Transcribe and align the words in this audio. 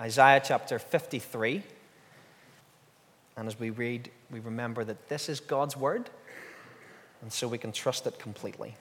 Isaiah 0.00 0.40
chapter 0.42 0.78
53. 0.78 1.62
And 3.36 3.46
as 3.46 3.60
we 3.60 3.68
read, 3.68 4.10
we 4.30 4.40
remember 4.40 4.82
that 4.82 5.10
this 5.10 5.28
is 5.28 5.40
God's 5.40 5.76
word, 5.76 6.08
and 7.20 7.30
so 7.30 7.46
we 7.46 7.58
can 7.58 7.70
trust 7.70 8.06
it 8.06 8.18
completely. 8.18 8.76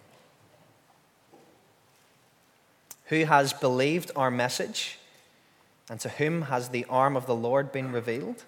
Who 3.08 3.26
has 3.26 3.52
believed 3.52 4.12
our 4.16 4.32
message, 4.32 4.98
and 5.90 6.00
to 6.00 6.08
whom 6.08 6.44
has 6.44 6.70
the 6.70 6.86
arm 6.86 7.18
of 7.18 7.26
the 7.26 7.36
Lord 7.36 7.74
been 7.74 7.92
revealed? 7.92 8.46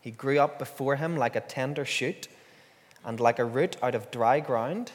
He 0.00 0.12
grew 0.12 0.38
up 0.38 0.60
before 0.60 0.94
him 0.94 1.16
like 1.16 1.34
a 1.34 1.40
tender 1.40 1.84
shoot, 1.84 2.28
and 3.04 3.18
like 3.18 3.40
a 3.40 3.44
root 3.44 3.76
out 3.82 3.96
of 3.96 4.12
dry 4.12 4.38
ground. 4.38 4.92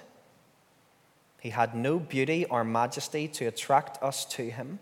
He 1.42 1.50
had 1.50 1.76
no 1.76 2.00
beauty 2.00 2.46
or 2.46 2.64
majesty 2.64 3.28
to 3.28 3.48
attract 3.48 4.02
us 4.02 4.24
to 4.26 4.50
him, 4.50 4.80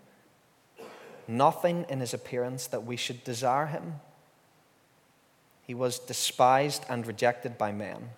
nothing 1.29 1.85
in 1.87 1.99
his 1.99 2.13
appearance 2.13 2.67
that 2.67 2.85
we 2.85 2.97
should 2.97 3.23
desire 3.23 3.67
him. 3.67 3.95
He 5.65 5.73
was 5.73 5.99
despised 5.99 6.83
and 6.89 7.05
rejected 7.05 7.57
by 7.57 7.71
men, 7.71 8.09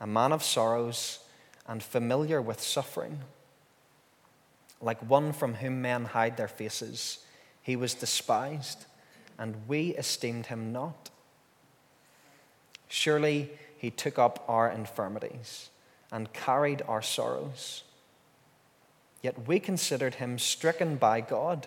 a 0.00 0.06
man 0.06 0.32
of 0.32 0.44
sorrows 0.44 1.18
and 1.66 1.82
familiar 1.82 2.40
with 2.40 2.60
suffering. 2.60 3.18
Like 4.80 5.00
one 5.10 5.32
from 5.32 5.54
whom 5.54 5.82
men 5.82 6.04
hide 6.04 6.36
their 6.36 6.48
faces, 6.48 7.18
he 7.62 7.74
was 7.74 7.94
despised, 7.94 8.86
and 9.38 9.56
we 9.66 9.88
esteemed 9.96 10.46
him 10.46 10.72
not. 10.72 11.10
Surely 12.88 13.50
he 13.76 13.90
took 13.90 14.18
up 14.18 14.44
our 14.46 14.70
infirmities 14.70 15.70
and 16.12 16.32
carried 16.32 16.82
our 16.86 17.02
sorrows. 17.02 17.82
Yet 19.22 19.48
we 19.48 19.58
considered 19.58 20.14
him 20.14 20.38
stricken 20.38 20.96
by 20.96 21.20
God, 21.20 21.66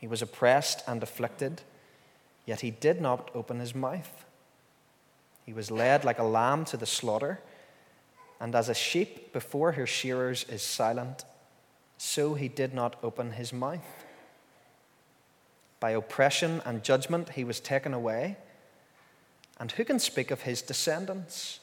He 0.00 0.08
was 0.08 0.22
oppressed 0.22 0.82
and 0.88 1.02
afflicted, 1.02 1.62
yet 2.46 2.62
he 2.62 2.72
did 2.72 3.00
not 3.00 3.30
open 3.34 3.60
his 3.60 3.74
mouth. 3.74 4.24
He 5.46 5.52
was 5.52 5.70
led 5.70 6.04
like 6.04 6.18
a 6.18 6.24
lamb 6.24 6.64
to 6.66 6.76
the 6.76 6.86
slaughter, 6.86 7.40
and 8.40 8.54
as 8.56 8.68
a 8.68 8.74
sheep 8.74 9.32
before 9.32 9.72
her 9.72 9.86
shearers 9.86 10.44
is 10.48 10.62
silent, 10.62 11.24
so 11.98 12.34
he 12.34 12.48
did 12.48 12.74
not 12.74 12.96
open 13.02 13.32
his 13.32 13.52
mouth. 13.52 14.04
By 15.78 15.90
oppression 15.90 16.60
and 16.64 16.82
judgment 16.82 17.30
he 17.30 17.44
was 17.44 17.60
taken 17.60 17.94
away. 17.94 18.38
And 19.60 19.70
who 19.70 19.84
can 19.84 19.98
speak 19.98 20.30
of 20.30 20.42
his 20.42 20.62
descendants? 20.62 21.60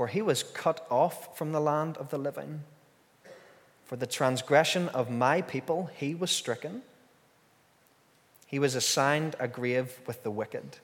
for 0.00 0.06
he 0.06 0.22
was 0.22 0.42
cut 0.42 0.86
off 0.90 1.36
from 1.36 1.52
the 1.52 1.60
land 1.60 1.98
of 1.98 2.08
the 2.08 2.16
living. 2.16 2.62
For 3.84 3.96
the 3.96 4.06
transgression 4.06 4.88
of 4.88 5.10
my 5.10 5.42
people 5.42 5.90
he 5.94 6.14
was 6.14 6.30
stricken. 6.30 6.80
He 8.50 8.58
was 8.58 8.74
assigned 8.74 9.36
a 9.38 9.46
grave 9.46 10.00
with 10.08 10.24
the 10.24 10.30
wicked 10.30 10.78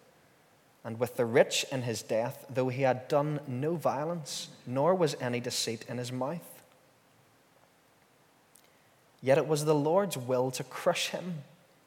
and 0.84 1.00
with 1.00 1.16
the 1.16 1.24
rich 1.24 1.66
in 1.72 1.82
his 1.82 2.00
death, 2.00 2.46
though 2.48 2.68
he 2.68 2.82
had 2.82 3.08
done 3.08 3.40
no 3.48 3.74
violence, 3.74 4.46
nor 4.68 4.94
was 4.94 5.16
any 5.20 5.40
deceit 5.40 5.84
in 5.88 5.98
his 5.98 6.12
mouth. 6.12 6.62
Yet 9.20 9.36
it 9.36 9.48
was 9.48 9.64
the 9.64 9.74
Lord's 9.74 10.16
will 10.16 10.52
to 10.52 10.62
crush 10.62 11.08
him 11.08 11.42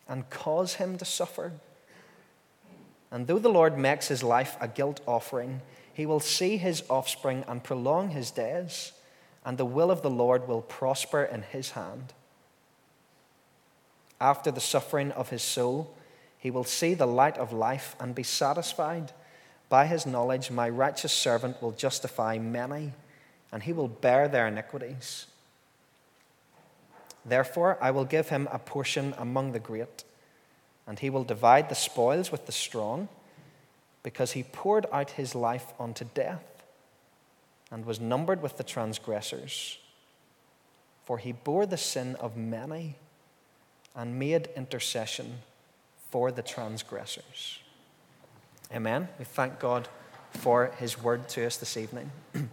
and 0.05 0.29
cause 0.29 0.73
him 0.73 0.97
to 0.97 1.05
suffer. 1.05 1.53
And 3.09 3.27
though 3.27 3.39
the 3.39 3.47
Lord 3.47 3.77
makes 3.77 4.09
his 4.09 4.21
life 4.21 4.57
a 4.59 4.67
guilt 4.67 4.99
offering, 5.07 5.61
he 5.93 6.05
will 6.05 6.19
see 6.19 6.57
his 6.57 6.83
offspring 6.89 7.45
and 7.47 7.63
prolong 7.63 8.09
his 8.09 8.31
days, 8.31 8.91
and 9.45 9.57
the 9.57 9.63
will 9.63 9.91
of 9.91 10.01
the 10.01 10.09
Lord 10.09 10.45
will 10.45 10.61
prosper 10.61 11.23
in 11.23 11.43
his 11.43 11.71
hand. 11.71 12.11
After 14.21 14.51
the 14.51 14.59
suffering 14.59 15.11
of 15.11 15.29
his 15.29 15.41
soul, 15.41 15.95
he 16.37 16.51
will 16.51 16.63
see 16.63 16.93
the 16.93 17.05
light 17.05 17.37
of 17.37 17.53
life 17.53 17.95
and 17.99 18.15
be 18.15 18.23
satisfied. 18.23 19.11
By 19.69 19.85
his 19.85 20.05
knowledge, 20.05 20.51
my 20.51 20.67
righteous 20.69 21.13
servant 21.13 21.61
will 21.61 21.71
justify 21.71 22.37
many, 22.37 22.93
and 23.51 23.63
he 23.63 23.73
will 23.73 23.87
bear 23.87 24.27
their 24.27 24.47
iniquities. 24.47 25.27
Therefore, 27.25 27.77
I 27.81 27.91
will 27.91 28.05
give 28.05 28.29
him 28.29 28.47
a 28.51 28.59
portion 28.59 29.13
among 29.17 29.51
the 29.51 29.59
great, 29.59 30.03
and 30.87 30.97
he 30.97 31.09
will 31.09 31.23
divide 31.23 31.69
the 31.69 31.75
spoils 31.75 32.31
with 32.31 32.45
the 32.45 32.51
strong 32.51 33.09
because 34.01 34.31
he 34.31 34.43
poured 34.43 34.85
out 34.91 35.11
his 35.11 35.35
life 35.35 35.73
unto 35.79 36.05
death 36.13 36.63
and 37.69 37.85
was 37.85 37.99
numbered 37.99 38.41
with 38.41 38.57
the 38.57 38.63
transgressors. 38.63 39.77
For 41.05 41.17
he 41.17 41.31
bore 41.31 41.65
the 41.65 41.77
sin 41.77 42.15
of 42.15 42.37
many 42.37 42.95
and 43.99 44.17
made 44.17 44.47
intercession 44.55 45.39
for 46.09 46.31
the 46.31 46.41
transgressors. 46.41 47.59
Amen. 48.73 49.09
We 49.19 49.25
thank 49.25 49.59
God 49.59 49.89
for 50.31 50.71
his 50.77 51.03
word 51.03 51.27
to 51.29 51.45
us 51.45 51.57
this 51.57 51.75
evening. 51.77 52.09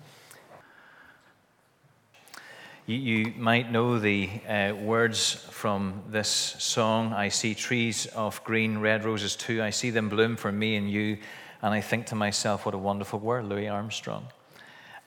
You, 2.89 2.97
you, 2.99 3.35
might 3.37 3.73
know 3.73 3.99
the 3.99 4.31
uh, 4.49 4.73
words 4.81 5.35
from 5.51 6.05
this 6.09 6.29
song 6.29 7.13
I 7.13 7.31
see 7.31 7.53
trees 7.53 8.07
of 8.07 8.45
green, 8.45 8.79
red 8.79 9.05
roses 9.05 9.35
too. 9.35 9.61
I 9.61 9.71
see 9.71 9.91
them 9.91 10.09
bloom 10.09 10.37
for 10.37 10.53
me 10.53 10.77
and 10.77 10.89
you. 10.89 11.19
And 11.63 11.75
I 11.75 11.81
think 11.81 12.07
to 12.07 12.15
myself, 12.15 12.65
what 12.65 12.77
a 12.77 12.79
wonderful 12.79 13.19
word, 13.19 13.47
Louis 13.47 13.67
Armstrong. 13.67 14.29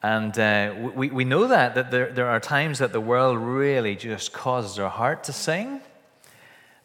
And 0.04 0.38
uh, 0.38 0.76
we, 0.94 1.10
we 1.10 1.24
know 1.24 1.48
that, 1.48 1.76
that 1.76 1.90
there, 1.90 2.12
there 2.12 2.28
are 2.28 2.42
times 2.42 2.80
that 2.80 2.92
the 2.92 3.00
world 3.00 3.38
really 3.38 3.96
just 3.96 4.34
causes 4.34 4.78
our 4.78 4.90
heart 4.90 5.24
to 5.24 5.32
sing. 5.32 5.80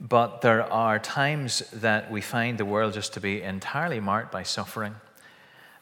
But 0.00 0.40
there 0.40 0.62
are 0.72 0.98
times 0.98 1.60
that 1.72 2.10
we 2.10 2.20
find 2.20 2.58
the 2.58 2.64
world 2.64 2.94
just 2.94 3.14
to 3.14 3.20
be 3.20 3.42
entirely 3.42 4.00
marked 4.00 4.32
by 4.32 4.42
suffering. 4.42 4.96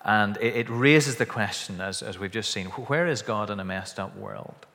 And 0.05 0.37
it, 0.39 0.57
it 0.57 0.67
raises 0.69 1.17
the 1.17 1.27
question, 1.27 1.81
as, 1.81 2.03
as 2.03 2.19
we've 2.19 2.31
just 2.31 2.51
seen, 2.51 2.67
where 2.67 3.07
is 3.07 3.23
God 3.23 3.51
in 3.51 3.61
a 3.61 3.65
messed 3.65 3.99
up 3.99 4.17
world? 4.17 4.67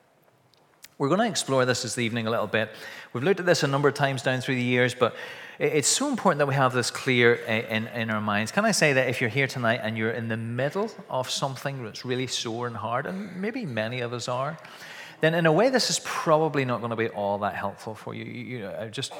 We're 0.98 1.08
going 1.08 1.20
to 1.20 1.28
explore 1.28 1.64
this 1.64 1.82
this 1.82 1.96
evening 1.96 2.26
a 2.26 2.30
little 2.30 2.48
bit. 2.48 2.70
We've 3.12 3.22
looked 3.22 3.38
at 3.38 3.46
this 3.46 3.62
a 3.62 3.68
number 3.68 3.88
of 3.88 3.94
times 3.94 4.22
down 4.22 4.40
through 4.40 4.56
the 4.56 4.62
years, 4.62 4.94
but 4.94 5.14
it's 5.60 5.86
so 5.86 6.08
important 6.08 6.38
that 6.38 6.48
we 6.48 6.54
have 6.54 6.72
this 6.72 6.90
clear 6.90 7.34
in, 7.34 7.86
in 7.88 8.10
our 8.10 8.20
minds. 8.20 8.50
Can 8.50 8.64
I 8.64 8.72
say 8.72 8.92
that 8.94 9.08
if 9.08 9.20
you're 9.20 9.30
here 9.30 9.46
tonight 9.46 9.80
and 9.82 9.96
you're 9.96 10.10
in 10.10 10.26
the 10.26 10.36
middle 10.36 10.90
of 11.08 11.30
something 11.30 11.84
that's 11.84 12.04
really 12.04 12.26
sore 12.26 12.66
and 12.66 12.76
hard, 12.76 13.06
and 13.06 13.40
maybe 13.40 13.64
many 13.64 14.00
of 14.00 14.12
us 14.12 14.26
are, 14.28 14.58
then 15.20 15.34
in 15.34 15.46
a 15.46 15.52
way, 15.52 15.70
this 15.70 15.90
is 15.90 16.00
probably 16.04 16.64
not 16.64 16.78
going 16.78 16.90
to 16.90 16.96
be 16.96 17.08
all 17.08 17.38
that 17.38 17.54
helpful 17.54 17.94
for 17.94 18.14
you. 18.14 18.24
You, 18.24 18.58
know, 18.60 18.76
I 18.80 18.88
just 18.88 19.12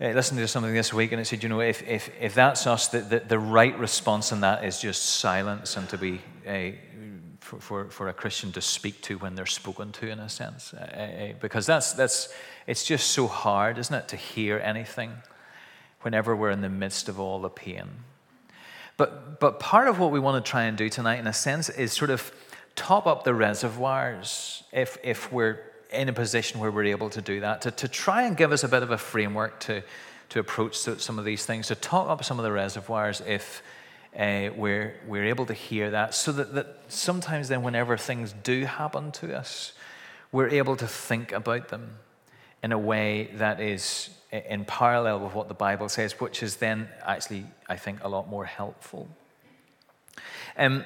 uh, 0.00 0.08
listened 0.08 0.40
to 0.40 0.48
something 0.48 0.72
this 0.72 0.92
week, 0.92 1.12
and 1.12 1.20
it 1.20 1.26
said, 1.26 1.42
you 1.42 1.48
know, 1.48 1.60
if, 1.60 1.86
if, 1.86 2.10
if 2.20 2.34
that's 2.34 2.66
us, 2.66 2.88
the, 2.88 3.00
the, 3.00 3.20
the 3.20 3.38
right 3.38 3.78
response 3.78 4.32
in 4.32 4.40
that 4.40 4.64
is 4.64 4.80
just 4.80 5.04
silence 5.04 5.76
and 5.76 5.88
to 5.88 5.98
be 5.98 6.20
uh, 6.46 6.70
for, 7.40 7.60
for, 7.60 7.90
for 7.90 8.08
a 8.08 8.12
Christian 8.12 8.52
to 8.52 8.60
speak 8.60 9.00
to 9.02 9.18
when 9.18 9.34
they're 9.34 9.46
spoken 9.46 9.92
to, 9.92 10.08
in 10.08 10.18
a 10.18 10.28
sense. 10.28 10.72
Uh, 10.74 11.32
because 11.40 11.66
that's, 11.66 11.92
that's, 11.92 12.32
it's 12.66 12.84
just 12.84 13.10
so 13.10 13.26
hard, 13.26 13.78
isn't 13.78 13.94
it, 13.94 14.08
to 14.08 14.16
hear 14.16 14.58
anything 14.58 15.12
whenever 16.02 16.36
we're 16.36 16.50
in 16.50 16.60
the 16.60 16.68
midst 16.68 17.08
of 17.08 17.18
all 17.18 17.40
the 17.40 17.48
pain. 17.48 17.88
But, 18.96 19.40
but 19.40 19.60
part 19.60 19.88
of 19.88 19.98
what 19.98 20.10
we 20.10 20.20
want 20.20 20.44
to 20.44 20.50
try 20.50 20.64
and 20.64 20.76
do 20.76 20.88
tonight, 20.88 21.18
in 21.20 21.26
a 21.26 21.32
sense, 21.32 21.68
is 21.68 21.92
sort 21.92 22.10
of 22.10 22.32
top 22.76 23.06
up 23.06 23.24
the 23.24 23.34
reservoirs 23.34 24.62
if, 24.72 24.98
if 25.02 25.32
we're 25.32 25.60
in 25.92 26.08
a 26.08 26.12
position 26.12 26.60
where 26.60 26.70
we're 26.70 26.84
able 26.84 27.10
to 27.10 27.22
do 27.22 27.40
that, 27.40 27.62
to, 27.62 27.70
to 27.70 27.88
try 27.88 28.22
and 28.22 28.36
give 28.36 28.52
us 28.52 28.64
a 28.64 28.68
bit 28.68 28.82
of 28.82 28.90
a 28.90 28.98
framework 28.98 29.58
to, 29.60 29.82
to 30.28 30.40
approach 30.40 30.76
some 30.76 31.18
of 31.18 31.24
these 31.24 31.46
things, 31.46 31.68
to 31.68 31.74
top 31.74 32.08
up 32.08 32.24
some 32.24 32.38
of 32.38 32.44
the 32.44 32.52
reservoirs 32.52 33.22
if 33.26 33.62
uh, 34.18 34.50
we're, 34.56 34.94
we're 35.06 35.26
able 35.26 35.46
to 35.46 35.54
hear 35.54 35.90
that 35.90 36.14
so 36.14 36.32
that, 36.32 36.54
that 36.54 36.78
sometimes 36.88 37.48
then 37.48 37.62
whenever 37.62 37.96
things 37.96 38.34
do 38.42 38.64
happen 38.64 39.12
to 39.12 39.36
us, 39.36 39.72
we're 40.32 40.48
able 40.48 40.76
to 40.76 40.86
think 40.86 41.32
about 41.32 41.68
them 41.68 41.90
in 42.62 42.72
a 42.72 42.78
way 42.78 43.30
that 43.34 43.60
is 43.60 44.10
in 44.30 44.64
parallel 44.64 45.20
with 45.20 45.34
what 45.34 45.48
the 45.48 45.54
Bible 45.54 45.88
says, 45.88 46.20
which 46.20 46.42
is 46.42 46.56
then 46.56 46.88
actually, 47.06 47.44
I 47.68 47.76
think, 47.76 48.02
a 48.04 48.08
lot 48.08 48.28
more 48.28 48.44
helpful. 48.44 49.08
Um, 50.56 50.84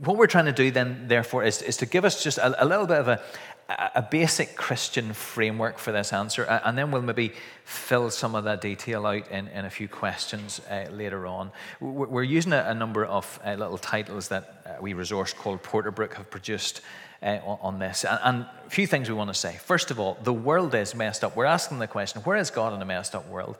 what 0.00 0.16
we're 0.16 0.26
trying 0.26 0.46
to 0.46 0.52
do 0.52 0.70
then, 0.70 1.06
therefore, 1.08 1.44
is, 1.44 1.62
is 1.62 1.76
to 1.78 1.86
give 1.86 2.04
us 2.04 2.22
just 2.22 2.38
a, 2.38 2.62
a 2.62 2.66
little 2.66 2.86
bit 2.86 2.98
of 2.98 3.08
a, 3.08 3.20
a 3.68 4.02
basic 4.02 4.56
Christian 4.56 5.12
framework 5.12 5.78
for 5.78 5.92
this 5.92 6.12
answer, 6.12 6.44
and 6.44 6.76
then 6.76 6.90
we'll 6.90 7.02
maybe 7.02 7.32
fill 7.64 8.10
some 8.10 8.34
of 8.34 8.44
that 8.44 8.60
detail 8.60 9.06
out 9.06 9.30
in, 9.30 9.48
in 9.48 9.64
a 9.64 9.70
few 9.70 9.88
questions 9.88 10.60
uh, 10.70 10.86
later 10.90 11.26
on. 11.26 11.50
We're 11.80 12.22
using 12.22 12.52
a, 12.52 12.64
a 12.68 12.74
number 12.74 13.04
of 13.04 13.40
uh, 13.44 13.54
little 13.54 13.78
titles 13.78 14.28
that 14.28 14.62
uh, 14.66 14.82
we 14.82 14.92
resource 14.92 15.32
called 15.32 15.62
Porterbrook 15.62 16.14
have 16.14 16.30
produced 16.30 16.82
uh, 17.22 17.38
on 17.44 17.78
this. 17.78 18.04
And, 18.04 18.20
and, 18.22 18.46
a 18.66 18.70
few 18.70 18.86
things 18.86 19.08
we 19.08 19.14
want 19.14 19.32
to 19.32 19.38
say. 19.38 19.56
First 19.56 19.90
of 19.90 20.00
all, 20.00 20.18
the 20.22 20.32
world 20.32 20.74
is 20.74 20.94
messed 20.94 21.22
up. 21.22 21.36
We're 21.36 21.44
asking 21.44 21.78
the 21.78 21.86
question 21.86 22.22
where 22.22 22.36
is 22.36 22.50
God 22.50 22.74
in 22.74 22.82
a 22.82 22.84
messed 22.84 23.14
up 23.14 23.28
world? 23.28 23.56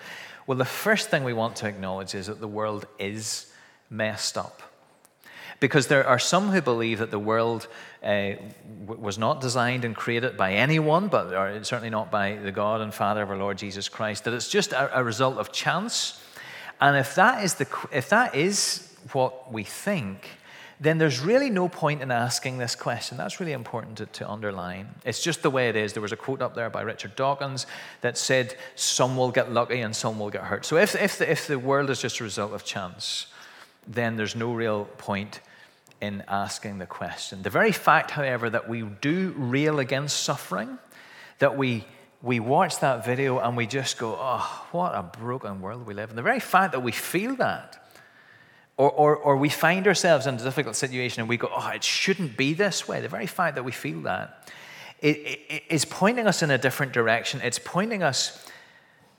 Well, 0.46 0.58
the 0.58 0.64
first 0.64 1.08
thing 1.08 1.24
we 1.24 1.32
want 1.32 1.56
to 1.56 1.68
acknowledge 1.68 2.14
is 2.14 2.26
that 2.26 2.40
the 2.40 2.48
world 2.48 2.86
is 2.98 3.46
messed 3.90 4.36
up. 4.36 4.62
Because 5.60 5.86
there 5.86 6.06
are 6.06 6.18
some 6.18 6.50
who 6.50 6.60
believe 6.60 6.98
that 6.98 7.10
the 7.10 7.18
world 7.18 7.68
uh, 8.02 8.32
was 8.86 9.18
not 9.18 9.40
designed 9.40 9.84
and 9.84 9.94
created 9.94 10.36
by 10.36 10.52
anyone, 10.52 11.08
but 11.08 11.64
certainly 11.64 11.90
not 11.90 12.10
by 12.10 12.36
the 12.36 12.52
God 12.52 12.80
and 12.80 12.92
Father 12.92 13.22
of 13.22 13.30
our 13.30 13.36
Lord 13.36 13.56
Jesus 13.56 13.88
Christ, 13.88 14.24
that 14.24 14.34
it's 14.34 14.48
just 14.48 14.72
a, 14.72 14.98
a 14.98 15.02
result 15.02 15.38
of 15.38 15.52
chance. 15.52 16.20
And 16.80 16.96
if 16.96 17.14
that 17.14 17.44
is, 17.44 17.54
the, 17.54 17.66
if 17.92 18.08
that 18.10 18.34
is 18.34 18.92
what 19.12 19.52
we 19.52 19.64
think, 19.64 20.28
then 20.80 20.98
there's 20.98 21.20
really 21.20 21.50
no 21.50 21.68
point 21.68 22.02
in 22.02 22.10
asking 22.10 22.58
this 22.58 22.74
question. 22.74 23.16
That's 23.16 23.38
really 23.38 23.52
important 23.52 23.98
to, 23.98 24.06
to, 24.06 24.28
underline. 24.28 24.88
It's 25.04 25.22
just 25.22 25.42
the 25.42 25.50
way 25.50 25.68
it 25.68 25.76
is. 25.76 25.92
There 25.92 26.02
was 26.02 26.12
a 26.12 26.16
quote 26.16 26.42
up 26.42 26.54
there 26.54 26.68
by 26.68 26.82
Richard 26.82 27.16
Dawkins 27.16 27.66
that 28.00 28.18
said, 28.18 28.56
Some 28.74 29.16
will 29.16 29.30
get 29.30 29.52
lucky 29.52 29.80
and 29.80 29.94
some 29.94 30.18
will 30.18 30.30
get 30.30 30.42
hurt. 30.42 30.66
So 30.66 30.76
if, 30.76 30.94
if, 30.94 31.18
the, 31.18 31.30
if 31.30 31.46
the 31.46 31.58
world 31.58 31.90
is 31.90 32.00
just 32.00 32.20
a 32.20 32.24
result 32.24 32.52
of 32.52 32.64
chance, 32.64 33.28
then 33.86 34.16
there's 34.16 34.36
no 34.36 34.52
real 34.52 34.84
point 34.98 35.40
in 36.00 36.22
asking 36.28 36.78
the 36.78 36.86
question. 36.86 37.42
The 37.42 37.50
very 37.50 37.72
fact, 37.72 38.10
however, 38.10 38.50
that 38.50 38.68
we 38.68 38.82
do 38.82 39.34
rail 39.36 39.78
against 39.78 40.22
suffering, 40.22 40.78
that 41.38 41.56
we 41.56 41.84
we 42.24 42.40
watch 42.40 42.80
that 42.80 43.04
video 43.04 43.38
and 43.38 43.54
we 43.54 43.66
just 43.66 43.98
go, 43.98 44.16
oh, 44.18 44.66
what 44.72 44.94
a 44.94 45.02
broken 45.02 45.60
world 45.60 45.86
we 45.86 45.92
live 45.92 46.08
in. 46.08 46.16
The 46.16 46.22
very 46.22 46.40
fact 46.40 46.72
that 46.72 46.80
we 46.80 46.90
feel 46.90 47.36
that, 47.36 47.86
or, 48.78 48.90
or, 48.90 49.14
or 49.14 49.36
we 49.36 49.50
find 49.50 49.86
ourselves 49.86 50.26
in 50.26 50.36
a 50.36 50.38
difficult 50.38 50.74
situation 50.74 51.20
and 51.20 51.28
we 51.28 51.36
go, 51.36 51.50
oh, 51.54 51.68
it 51.68 51.84
shouldn't 51.84 52.38
be 52.38 52.54
this 52.54 52.88
way. 52.88 53.02
The 53.02 53.10
very 53.10 53.26
fact 53.26 53.56
that 53.56 53.62
we 53.62 53.72
feel 53.72 54.00
that 54.02 54.50
it, 55.02 55.40
it, 55.50 55.62
is 55.68 55.84
pointing 55.84 56.26
us 56.26 56.42
in 56.42 56.50
a 56.50 56.56
different 56.56 56.94
direction. 56.94 57.42
It's 57.42 57.58
pointing 57.58 58.02
us 58.02 58.46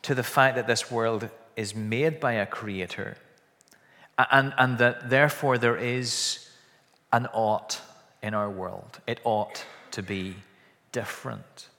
to 0.01 0.15
the 0.15 0.23
fact 0.23 0.55
that 0.55 0.65
this 0.65 0.89
world 0.89 1.29
is 1.55 1.75
made 1.75 2.19
by 2.19 2.33
a 2.33 2.45
creator 2.47 3.17
and, 4.17 4.53
and 4.57 4.77
that 4.77 5.09
therefore 5.09 5.57
there 5.57 5.77
is 5.77 6.49
an 7.11 7.27
ought 7.27 7.81
in 8.21 8.33
our 8.33 8.49
world. 8.49 8.99
It 9.07 9.19
ought 9.23 9.65
to 9.91 10.03
be 10.03 10.35
different. 10.91 11.69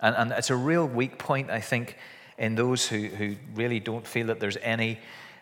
And, 0.00 0.14
and 0.16 0.32
it's 0.32 0.50
a 0.50 0.56
real 0.56 0.86
weak 0.86 1.18
point, 1.18 1.50
I 1.50 1.60
think, 1.60 1.96
in 2.38 2.54
those 2.54 2.86
who, 2.86 3.06
who 3.06 3.36
really 3.54 3.80
don't 3.80 4.06
feel 4.06 4.26
that 4.26 4.40
there's 4.40 4.58
any 4.62 4.98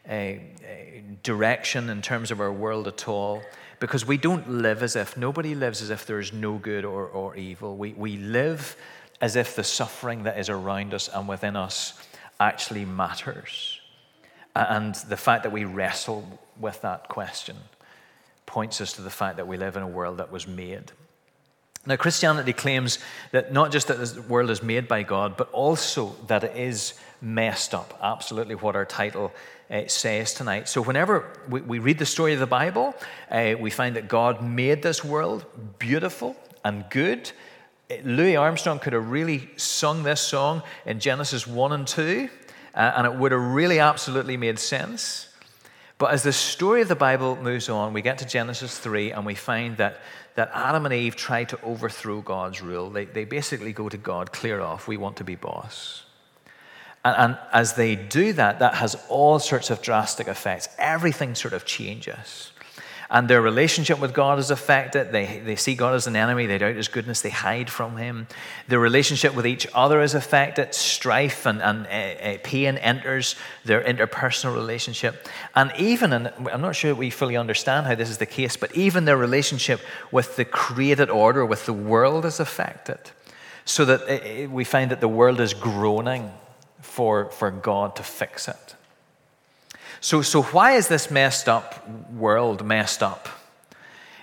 a 0.08 1.02
direction 1.22 1.88
in 1.88 2.02
terms 2.02 2.30
of 2.30 2.40
our 2.40 2.52
world 2.52 2.86
at 2.86 3.08
all 3.08 3.42
because 3.80 4.06
we 4.06 4.16
don't 4.16 4.48
live 4.48 4.82
as 4.82 4.96
if, 4.96 5.16
nobody 5.16 5.54
lives 5.54 5.82
as 5.82 5.90
if 5.90 6.06
there 6.06 6.18
is 6.18 6.32
no 6.32 6.58
good 6.58 6.84
or, 6.84 7.06
or 7.06 7.36
evil. 7.36 7.76
We, 7.76 7.92
we 7.94 8.16
live 8.16 8.76
as 9.20 9.36
if 9.36 9.56
the 9.56 9.64
suffering 9.64 10.24
that 10.24 10.38
is 10.38 10.48
around 10.48 10.94
us 10.94 11.08
and 11.08 11.26
within 11.26 11.56
us 11.56 11.94
actually 12.38 12.84
matters. 12.84 13.73
And 14.56 14.94
the 14.94 15.16
fact 15.16 15.42
that 15.42 15.52
we 15.52 15.64
wrestle 15.64 16.40
with 16.58 16.80
that 16.82 17.08
question 17.08 17.56
points 18.46 18.80
us 18.80 18.92
to 18.94 19.02
the 19.02 19.10
fact 19.10 19.36
that 19.36 19.48
we 19.48 19.56
live 19.56 19.76
in 19.76 19.82
a 19.82 19.88
world 19.88 20.18
that 20.18 20.30
was 20.30 20.46
made. 20.46 20.92
Now, 21.86 21.96
Christianity 21.96 22.54
claims 22.54 22.98
that 23.32 23.52
not 23.52 23.70
just 23.70 23.88
that 23.88 23.98
the 23.98 24.22
world 24.22 24.48
is 24.50 24.62
made 24.62 24.88
by 24.88 25.02
God, 25.02 25.36
but 25.36 25.50
also 25.52 26.14
that 26.28 26.42
it 26.44 26.56
is 26.56 26.94
messed 27.20 27.74
up. 27.74 27.98
Absolutely 28.02 28.54
what 28.54 28.74
our 28.74 28.86
title 28.86 29.32
uh, 29.70 29.82
says 29.86 30.32
tonight. 30.32 30.68
So, 30.68 30.80
whenever 30.80 31.30
we, 31.48 31.60
we, 31.60 31.78
read 31.78 31.98
the 31.98 32.06
story 32.06 32.32
of 32.32 32.40
the 32.40 32.46
Bible, 32.46 32.94
uh, 33.30 33.54
we 33.58 33.70
find 33.70 33.96
that 33.96 34.08
God 34.08 34.42
made 34.42 34.82
this 34.82 35.04
world 35.04 35.44
beautiful 35.78 36.36
and 36.64 36.88
good. 36.88 37.30
Uh, 37.90 37.96
Louis 38.02 38.36
Armstrong 38.36 38.78
could 38.78 38.94
have 38.94 39.10
really 39.10 39.50
sung 39.56 40.04
this 40.04 40.22
song 40.22 40.62
in 40.86 41.00
Genesis 41.00 41.46
1 41.46 41.72
and 41.72 41.86
2, 41.86 42.30
uh, 42.74 42.92
and 42.96 43.06
it 43.06 43.14
would 43.14 43.32
have 43.32 43.40
really 43.40 43.78
absolutely 43.78 44.36
made 44.36 44.58
sense. 44.58 45.28
But 45.98 46.12
as 46.12 46.22
the 46.24 46.32
story 46.32 46.82
of 46.82 46.88
the 46.88 46.96
Bible 46.96 47.36
moves 47.36 47.68
on, 47.68 47.92
we 47.92 48.02
get 48.02 48.18
to 48.18 48.26
Genesis 48.26 48.78
3 48.78 49.12
and 49.12 49.24
we 49.24 49.34
find 49.34 49.76
that, 49.76 50.00
that 50.34 50.50
Adam 50.52 50.86
and 50.86 50.94
Eve 50.94 51.14
try 51.14 51.44
to 51.44 51.60
overthrow 51.62 52.20
God's 52.20 52.60
rule. 52.60 52.90
They, 52.90 53.04
they 53.04 53.24
basically 53.24 53.72
go 53.72 53.88
to 53.88 53.96
God, 53.96 54.32
clear 54.32 54.60
off, 54.60 54.88
we 54.88 54.96
want 54.96 55.16
to 55.18 55.24
be 55.24 55.36
boss. 55.36 56.04
And, 57.04 57.16
and 57.16 57.38
as 57.52 57.74
they 57.74 57.94
do 57.94 58.32
that, 58.32 58.58
that 58.58 58.74
has 58.74 58.96
all 59.08 59.38
sorts 59.38 59.70
of 59.70 59.82
drastic 59.82 60.26
effects. 60.26 60.68
Everything 60.78 61.34
sort 61.34 61.54
of 61.54 61.64
changes. 61.64 62.50
And 63.10 63.28
their 63.28 63.42
relationship 63.42 63.98
with 63.98 64.14
God 64.14 64.38
is 64.38 64.50
affected. 64.50 65.12
They, 65.12 65.40
they 65.44 65.56
see 65.56 65.74
God 65.74 65.94
as 65.94 66.06
an 66.06 66.16
enemy. 66.16 66.46
They 66.46 66.58
doubt 66.58 66.76
his 66.76 66.88
goodness. 66.88 67.20
They 67.20 67.30
hide 67.30 67.70
from 67.70 67.96
him. 67.96 68.26
Their 68.68 68.78
relationship 68.78 69.34
with 69.34 69.46
each 69.46 69.66
other 69.74 70.00
is 70.00 70.14
affected. 70.14 70.74
Strife 70.74 71.46
and, 71.46 71.62
and 71.62 71.86
uh, 71.86 72.40
pain 72.42 72.76
enters 72.78 73.36
their 73.64 73.82
interpersonal 73.82 74.54
relationship. 74.54 75.28
And 75.54 75.72
even, 75.78 76.12
and 76.12 76.32
I'm 76.50 76.60
not 76.60 76.76
sure 76.76 76.94
we 76.94 77.10
fully 77.10 77.36
understand 77.36 77.86
how 77.86 77.94
this 77.94 78.10
is 78.10 78.18
the 78.18 78.26
case, 78.26 78.56
but 78.56 78.74
even 78.74 79.04
their 79.04 79.16
relationship 79.16 79.80
with 80.10 80.36
the 80.36 80.44
created 80.44 81.10
order, 81.10 81.44
with 81.44 81.66
the 81.66 81.72
world, 81.72 82.24
is 82.24 82.40
affected. 82.40 82.98
So 83.64 83.84
that 83.84 84.02
uh, 84.02 84.50
we 84.50 84.64
find 84.64 84.90
that 84.90 85.00
the 85.00 85.08
world 85.08 85.40
is 85.40 85.54
groaning 85.54 86.30
for, 86.80 87.30
for 87.30 87.50
God 87.50 87.96
to 87.96 88.02
fix 88.02 88.48
it. 88.48 88.74
So, 90.04 90.20
so, 90.20 90.42
why 90.42 90.72
is 90.72 90.88
this 90.88 91.10
messed 91.10 91.48
up 91.48 91.88
world 92.10 92.62
messed 92.62 93.02
up? 93.02 93.26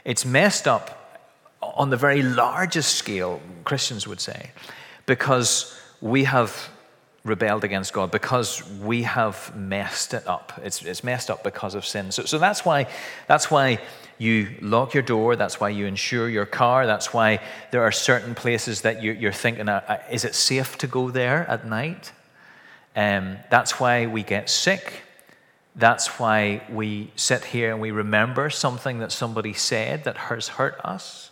It's 0.06 0.24
messed 0.24 0.68
up 0.68 1.20
on 1.60 1.90
the 1.90 1.98
very 1.98 2.22
largest 2.22 2.94
scale, 2.94 3.42
Christians 3.64 4.08
would 4.08 4.20
say, 4.20 4.52
because 5.08 5.76
we 6.00 6.26
have 6.26 6.70
rebelled 7.24 7.64
against 7.64 7.94
God, 7.94 8.12
because 8.12 8.62
we 8.78 9.02
have 9.02 9.56
messed 9.58 10.14
it 10.14 10.28
up. 10.28 10.54
It's, 10.64 10.84
it's 10.84 11.04
messed 11.04 11.32
up 11.32 11.44
because 11.44 11.74
of 11.74 11.84
sin. 11.84 12.12
So, 12.12 12.26
so 12.26 12.38
that's, 12.38 12.64
why, 12.64 12.86
that's 13.26 13.50
why 13.50 13.80
you 14.20 14.50
lock 14.62 14.94
your 14.94 15.02
door, 15.02 15.36
that's 15.36 15.60
why 15.60 15.70
you 15.70 15.88
insure 15.88 16.30
your 16.30 16.46
car, 16.46 16.86
that's 16.86 17.12
why 17.12 17.40
there 17.72 17.82
are 17.82 17.92
certain 17.92 18.36
places 18.36 18.82
that 18.82 19.02
you, 19.02 19.28
are 19.28 19.34
thinking, 19.34 19.68
uh, 19.68 19.82
uh, 19.88 19.98
is 20.12 20.26
it 20.26 20.36
safe 20.36 20.78
to 20.78 20.86
go 20.86 21.10
there 21.10 21.48
at 21.50 21.66
night? 21.66 22.12
Um, 22.96 23.38
that's 23.50 23.80
why 23.80 24.06
we 24.06 24.22
get 24.22 24.48
sick. 24.48 25.06
That's 25.76 26.20
why 26.20 26.64
we 26.70 27.12
sit 27.16 27.46
here 27.46 27.72
and 27.72 27.80
we 27.80 27.92
remember 27.92 28.50
something 28.50 29.00
that 29.00 29.12
somebody 29.12 29.54
said 29.54 30.04
that 30.04 30.18
has 30.18 30.50
hurt 30.50 30.80
us. 30.84 31.32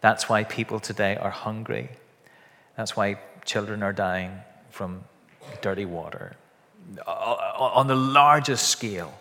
That's 0.00 0.28
why 0.28 0.44
people 0.44 0.78
today 0.78 1.16
are 1.16 1.30
hungry. 1.30 1.90
That's 2.76 2.96
why 2.96 3.18
children 3.44 3.82
are 3.82 3.92
dying 3.92 4.32
from 4.70 5.04
dirty 5.62 5.84
water. 5.84 6.36
On 7.06 7.88
the 7.88 7.96
largest 7.96 8.68
scale, 8.68 9.12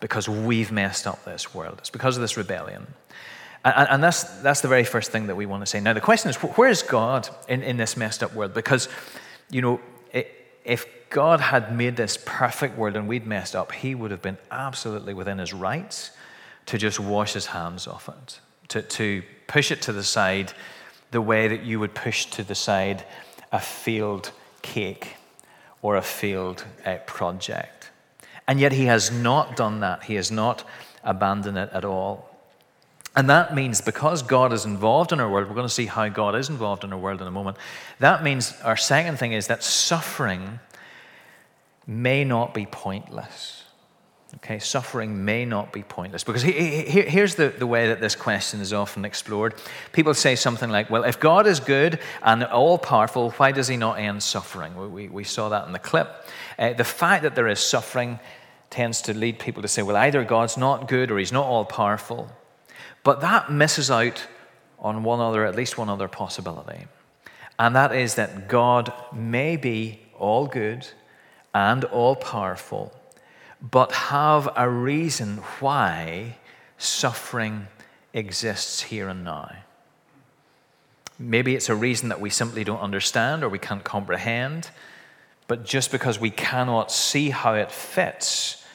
because 0.00 0.28
we've 0.28 0.72
messed 0.72 1.06
up 1.06 1.24
this 1.24 1.54
world. 1.54 1.76
It's 1.78 1.90
because 1.90 2.16
of 2.16 2.22
this 2.22 2.36
rebellion. 2.36 2.86
And, 3.64 4.02
that's, 4.02 4.22
that's 4.42 4.60
the 4.60 4.68
very 4.68 4.84
first 4.84 5.10
thing 5.10 5.26
that 5.26 5.34
we 5.34 5.46
want 5.46 5.62
to 5.62 5.66
say. 5.66 5.80
Now, 5.80 5.92
the 5.92 6.00
question 6.00 6.30
is 6.30 6.36
where 6.36 6.68
is 6.68 6.82
God 6.82 7.28
in, 7.48 7.62
in 7.62 7.76
this 7.76 7.96
messed 7.96 8.22
up 8.22 8.32
world? 8.34 8.54
Because, 8.54 8.88
you 9.50 9.60
know, 9.60 9.80
it, 10.12 10.45
if 10.66 10.84
God 11.10 11.40
had 11.40 11.74
made 11.74 11.96
this 11.96 12.18
perfect 12.26 12.76
world 12.76 12.96
and 12.96 13.06
we'd 13.06 13.26
messed 13.26 13.54
up, 13.54 13.70
he 13.70 13.94
would 13.94 14.10
have 14.10 14.20
been 14.20 14.36
absolutely 14.50 15.14
within 15.14 15.38
his 15.38 15.54
rights 15.54 16.10
to 16.66 16.76
just 16.76 16.98
wash 16.98 17.32
his 17.32 17.46
hands 17.46 17.86
off 17.86 18.08
it, 18.08 18.40
to, 18.68 18.82
to 18.82 19.22
push 19.46 19.70
it 19.70 19.80
to 19.82 19.92
the 19.92 20.02
side 20.02 20.52
the 21.12 21.22
way 21.22 21.46
that 21.46 21.62
you 21.62 21.78
would 21.78 21.94
push 21.94 22.26
to 22.26 22.42
the 22.42 22.56
side 22.56 23.04
a 23.52 23.60
failed 23.60 24.32
cake 24.62 25.14
or 25.82 25.94
a 25.96 26.02
failed 26.02 26.64
uh, 26.84 26.96
project. 27.06 27.90
And 28.48 28.58
yet 28.58 28.72
he 28.72 28.86
has 28.86 29.12
not 29.12 29.56
done 29.56 29.80
that. 29.80 30.02
He 30.04 30.16
has 30.16 30.32
not 30.32 30.64
abandoned 31.04 31.58
it 31.58 31.70
at 31.72 31.84
all. 31.84 32.35
And 33.16 33.30
that 33.30 33.54
means 33.54 33.80
because 33.80 34.22
God 34.22 34.52
is 34.52 34.66
involved 34.66 35.10
in 35.10 35.20
our 35.20 35.30
world, 35.30 35.48
we're 35.48 35.54
going 35.54 35.66
to 35.66 35.72
see 35.72 35.86
how 35.86 36.08
God 36.08 36.36
is 36.36 36.50
involved 36.50 36.84
in 36.84 36.92
our 36.92 36.98
world 36.98 37.22
in 37.22 37.26
a 37.26 37.30
moment. 37.30 37.56
That 37.98 38.22
means 38.22 38.54
our 38.62 38.76
second 38.76 39.18
thing 39.18 39.32
is 39.32 39.46
that 39.46 39.62
suffering 39.62 40.60
may 41.86 42.24
not 42.24 42.52
be 42.52 42.66
pointless. 42.66 43.64
Okay, 44.34 44.58
suffering 44.58 45.24
may 45.24 45.46
not 45.46 45.72
be 45.72 45.82
pointless. 45.82 46.24
Because 46.24 46.42
here's 46.42 47.36
the, 47.36 47.48
the 47.48 47.66
way 47.66 47.88
that 47.88 48.00
this 48.00 48.14
question 48.14 48.60
is 48.60 48.72
often 48.72 49.06
explored. 49.06 49.54
People 49.92 50.12
say 50.12 50.36
something 50.36 50.68
like, 50.68 50.90
well, 50.90 51.04
if 51.04 51.18
God 51.18 51.46
is 51.46 51.58
good 51.58 52.00
and 52.22 52.44
all 52.44 52.76
powerful, 52.76 53.30
why 53.30 53.52
does 53.52 53.68
he 53.68 53.78
not 53.78 53.98
end 53.98 54.22
suffering? 54.22 54.92
We, 54.92 55.08
we 55.08 55.24
saw 55.24 55.48
that 55.48 55.66
in 55.66 55.72
the 55.72 55.78
clip. 55.78 56.28
Uh, 56.58 56.74
the 56.74 56.84
fact 56.84 57.22
that 57.22 57.34
there 57.34 57.48
is 57.48 57.60
suffering 57.60 58.18
tends 58.68 59.00
to 59.02 59.14
lead 59.14 59.38
people 59.38 59.62
to 59.62 59.68
say, 59.68 59.80
well, 59.80 59.96
either 59.96 60.22
God's 60.22 60.58
not 60.58 60.86
good 60.86 61.10
or 61.10 61.18
he's 61.18 61.32
not 61.32 61.46
all 61.46 61.64
powerful. 61.64 62.30
But 63.06 63.20
that 63.20 63.52
misses 63.52 63.88
out 63.88 64.26
on 64.80 65.04
one 65.04 65.20
other, 65.20 65.46
at 65.46 65.54
least 65.54 65.78
one 65.78 65.88
other 65.88 66.08
possibility. 66.08 66.88
And 67.56 67.76
that 67.76 67.94
is 67.94 68.16
that 68.16 68.48
God 68.48 68.92
may 69.12 69.54
be 69.56 70.00
all 70.18 70.48
good 70.48 70.88
and 71.54 71.84
all 71.84 72.16
powerful, 72.16 72.92
but 73.62 73.92
have 73.92 74.48
a 74.56 74.68
reason 74.68 75.36
why 75.60 76.38
suffering 76.78 77.68
exists 78.12 78.82
here 78.82 79.08
and 79.08 79.22
now. 79.22 79.52
Maybe 81.16 81.54
it's 81.54 81.68
a 81.68 81.76
reason 81.76 82.08
that 82.08 82.20
we 82.20 82.28
simply 82.28 82.64
don't 82.64 82.80
understand 82.80 83.44
or 83.44 83.48
we 83.48 83.60
can't 83.60 83.84
comprehend, 83.84 84.70
but 85.46 85.64
just 85.64 85.92
because 85.92 86.18
we 86.18 86.30
cannot 86.30 86.90
see 86.90 87.30
how 87.30 87.54
it 87.54 87.70
fits 87.70 88.66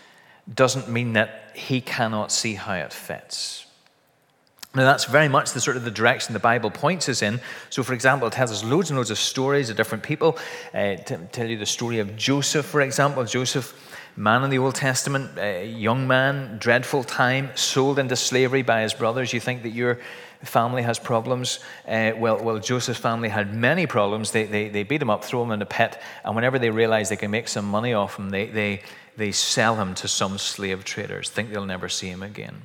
doesn't 0.56 0.88
mean 0.88 1.12
that 1.14 1.52
He 1.54 1.82
cannot 1.82 2.32
see 2.32 2.54
how 2.54 2.76
it 2.76 2.94
fits. 2.94 3.66
Now, 4.74 4.86
that's 4.86 5.04
very 5.04 5.28
much 5.28 5.52
the 5.52 5.60
sort 5.60 5.76
of 5.76 5.84
the 5.84 5.92
direction 5.92 6.32
the 6.32 6.40
Bible 6.40 6.72
points 6.72 7.10
us 7.10 7.22
in. 7.22 7.42
So, 7.70 7.84
for 7.84 7.94
example, 7.94 8.30
it 8.30 8.34
tells 8.34 8.52
us 8.52 8.64
loads 8.64 8.90
and 8.90 8.98
loads 8.98 9.12
of 9.12 9.18
stories 9.18 9.70
of 9.70 9.76
different 9.76 10.02
people. 10.02 10.38
Uh, 10.74 10.96
to 10.96 11.18
tell 11.34 11.46
you 11.46 11.58
the 11.58 11.66
story 11.66 12.00
of 12.00 12.16
Joseph, 12.16 12.66
for 12.66 12.80
example. 12.80 13.26
Joseph, 13.26 13.76
man 14.16 14.46
in 14.46 14.50
the 14.50 14.60
Old 14.60 14.76
Testament, 14.76 15.38
a 15.38 15.66
young 15.66 16.08
man, 16.08 16.58
dreadful 16.58 17.04
time, 17.04 17.50
sold 17.56 18.00
into 18.00 18.16
slavery 18.16 18.62
by 18.62 18.84
his 18.84 18.94
brothers. 18.94 19.34
You 19.34 19.42
think 19.42 19.64
that 19.64 19.72
your 19.72 20.00
family 20.42 20.84
has 20.84 20.98
problems? 20.98 21.60
Uh, 21.86 22.14
well, 22.18 22.42
well, 22.42 22.58
Joseph's 22.58 22.98
family 22.98 23.28
had 23.28 23.54
many 23.54 23.88
problems. 23.88 24.32
They, 24.32 24.46
they, 24.46 24.70
they 24.70 24.84
beat 24.84 25.02
him 25.02 25.10
up, 25.10 25.26
throw 25.26 25.44
him 25.44 25.52
in 25.52 25.62
a 25.62 25.66
pit, 25.66 26.00
and 26.24 26.34
whenever 26.34 26.58
they 26.58 26.70
realize 26.70 27.10
they 27.10 27.18
can 27.18 27.32
make 27.32 27.50
some 27.50 27.66
money 27.66 27.94
off 27.94 28.18
him, 28.18 28.30
they, 28.30 28.46
they, 28.46 28.84
they 29.18 29.34
sell 29.34 29.76
him 29.76 29.96
to 29.96 30.08
some 30.08 30.38
slave 30.38 30.86
traders, 30.86 31.30
think 31.30 31.52
they'll 31.52 31.66
never 31.66 31.90
see 31.90 32.08
him 32.08 32.24
again. 32.24 32.62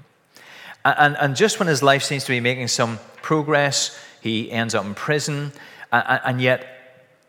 And, 0.94 1.16
and 1.16 1.34
just 1.34 1.58
when 1.58 1.68
his 1.68 1.82
life 1.82 2.02
seems 2.02 2.24
to 2.24 2.32
be 2.32 2.40
making 2.40 2.68
some 2.68 2.98
progress, 3.22 3.98
he 4.20 4.50
ends 4.50 4.74
up 4.74 4.84
in 4.84 4.94
prison. 4.94 5.52
And, 5.90 6.20
and 6.24 6.40
yet, 6.40 6.66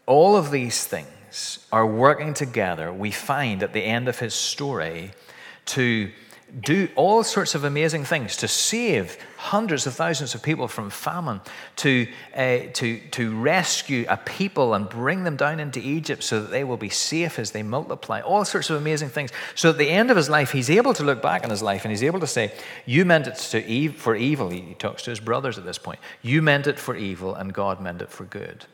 all 0.05 0.35
of 0.35 0.51
these 0.51 0.85
things 0.85 1.59
are 1.71 1.85
working 1.85 2.33
together, 2.33 2.93
we 2.93 3.11
find 3.11 3.63
at 3.63 3.73
the 3.73 3.83
end 3.83 4.07
of 4.07 4.19
his 4.19 4.33
story, 4.33 5.11
to 5.65 6.11
do 6.61 6.87
all 6.95 7.23
sorts 7.23 7.55
of 7.55 7.65
amazing 7.65 8.05
things 8.05 8.37
to 8.37 8.47
save 8.47 9.17
hundreds 9.35 9.85
of 9.85 9.93
thousands 9.93 10.33
of 10.33 10.41
people 10.41 10.67
from 10.67 10.89
famine, 10.89 11.41
to, 11.75 12.07
uh, 12.35 12.59
to, 12.73 12.99
to 13.11 13.37
rescue 13.39 14.05
a 14.07 14.15
people 14.15 14.73
and 14.73 14.87
bring 14.87 15.23
them 15.23 15.35
down 15.35 15.59
into 15.59 15.79
Egypt 15.79 16.23
so 16.23 16.41
that 16.41 16.49
they 16.49 16.63
will 16.63 16.77
be 16.77 16.89
safe 16.89 17.37
as 17.37 17.51
they 17.51 17.63
multiply, 17.63 18.21
all 18.21 18.45
sorts 18.45 18.69
of 18.69 18.77
amazing 18.77 19.09
things. 19.09 19.31
So 19.55 19.71
at 19.71 19.77
the 19.77 19.89
end 19.89 20.09
of 20.09 20.15
his 20.15 20.29
life, 20.29 20.51
he's 20.51 20.69
able 20.69 20.93
to 20.93 21.03
look 21.03 21.21
back 21.21 21.43
on 21.43 21.49
his 21.49 21.61
life 21.61 21.83
and 21.83 21.91
he's 21.91 22.03
able 22.03 22.21
to 22.21 22.27
say, 22.27 22.53
You 22.85 23.03
meant 23.03 23.27
it 23.27 23.35
to 23.35 23.91
for 23.91 24.15
evil. 24.15 24.49
He 24.49 24.73
talks 24.75 25.03
to 25.03 25.09
his 25.09 25.19
brothers 25.19 25.57
at 25.57 25.65
this 25.65 25.77
point. 25.77 25.99
You 26.21 26.41
meant 26.41 26.67
it 26.67 26.79
for 26.79 26.95
evil, 26.95 27.35
and 27.35 27.53
God 27.53 27.81
meant 27.81 28.01
it 28.01 28.09
for 28.09 28.23
good. 28.23 28.65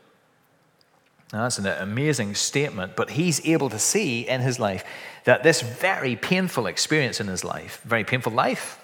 Now, 1.34 1.42
that's 1.42 1.58
an 1.58 1.66
amazing 1.66 2.36
statement, 2.36 2.94
but 2.94 3.10
he's 3.10 3.44
able 3.44 3.68
to 3.70 3.78
see 3.78 4.20
in 4.20 4.40
his 4.40 4.60
life 4.60 4.84
that 5.24 5.42
this 5.42 5.62
very 5.62 6.14
painful 6.14 6.68
experience 6.68 7.18
in 7.18 7.26
his 7.26 7.42
life, 7.42 7.80
very 7.84 8.04
painful 8.04 8.32
life, 8.32 8.78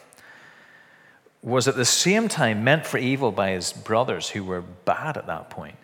was 1.42 1.68
at 1.68 1.76
the 1.76 1.84
same 1.84 2.26
time 2.26 2.64
meant 2.64 2.84
for 2.84 2.98
evil 2.98 3.30
by 3.30 3.52
his 3.52 3.72
brothers 3.72 4.30
who 4.30 4.42
were 4.42 4.62
bad 4.62 5.16
at 5.16 5.28
that 5.28 5.48
point, 5.48 5.76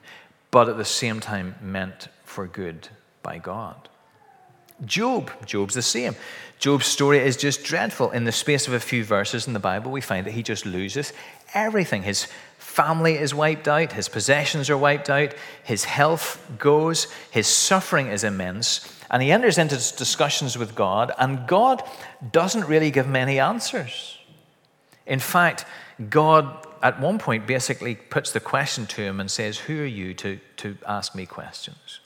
but 0.51 0.69
at 0.69 0.77
the 0.77 0.85
same 0.85 1.21
time 1.21 1.55
meant 1.63 2.09
for 2.25 2.49
good 2.49 2.89
by 3.23 3.39
God. 3.39 3.89
Job, 4.85 5.31
Job's 5.47 5.75
the 5.75 5.83
same. 5.83 6.17
Job's 6.59 6.87
story 6.87 7.19
is 7.19 7.37
just 7.37 7.65
dreadful. 7.65 8.11
In 8.11 8.25
the 8.25 8.33
space 8.33 8.67
of 8.67 8.75
a 8.75 8.81
few 8.81 9.05
verses 9.05 9.47
in 9.47 9.53
the 9.53 9.59
Bible, 9.59 9.91
we 9.91 10.01
find 10.01 10.27
that 10.27 10.33
he 10.33 10.43
just 10.43 10.67
loses 10.67 11.13
everything. 11.55 12.03
His 12.03 12.27
family 12.59 13.17
is 13.17 13.35
wiped 13.35 13.69
out, 13.69 13.93
his 13.93 14.09
possessions 14.09 14.69
are 14.69 14.77
wiped 14.77 15.09
out, 15.09 15.35
his 15.65 15.85
health 15.85 16.45
goes, 16.59 17.07
his 17.31 17.47
suffering 17.47 18.09
is 18.09 18.23
immense, 18.23 18.93
and 19.11 19.23
he 19.23 19.33
enters 19.33 19.57
into 19.57 19.77
discussions 19.77 20.59
with 20.59 20.75
God, 20.75 21.13
and 21.19 21.47
God 21.47 21.83
doesn't 22.33 22.67
really 22.67 22.91
give 22.91 23.07
him 23.07 23.17
any 23.17 23.39
answers. 23.39 24.19
In 25.07 25.21
fact, 25.21 25.65
God 26.11 26.67
at 26.83 27.01
one 27.01 27.19
point 27.19 27.47
basically 27.47 27.95
puts 27.95 28.33
the 28.33 28.41
question 28.41 28.87
to 28.87 29.03
him 29.03 29.21
and 29.21 29.31
says, 29.31 29.59
Who 29.59 29.81
are 29.83 29.87
you 29.87 30.13
to, 30.15 30.39
to 30.59 30.77
ask 30.87 31.15
me 31.15 31.25
questions? 31.25 32.01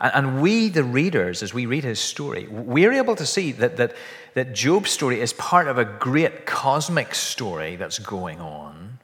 And 0.00 0.40
we, 0.40 0.70
the 0.70 0.82
readers, 0.82 1.42
as 1.42 1.52
we 1.52 1.66
read 1.66 1.84
his 1.84 2.00
story, 2.00 2.48
we're 2.48 2.92
able 2.92 3.16
to 3.16 3.26
see 3.26 3.52
that, 3.52 3.76
that, 3.76 3.94
that 4.32 4.54
Job's 4.54 4.90
story 4.90 5.20
is 5.20 5.34
part 5.34 5.68
of 5.68 5.76
a 5.76 5.84
great 5.84 6.46
cosmic 6.46 7.14
story 7.14 7.76
that's 7.76 7.98
going 7.98 8.40
on 8.40 8.98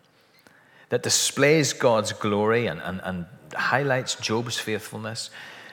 that 0.88 1.02
displays 1.02 1.74
God's 1.74 2.12
glory 2.12 2.66
and, 2.66 2.80
and, 2.80 3.00
and 3.04 3.26
highlights 3.54 4.14
Job's 4.14 4.58
faithfulness. 4.58 5.30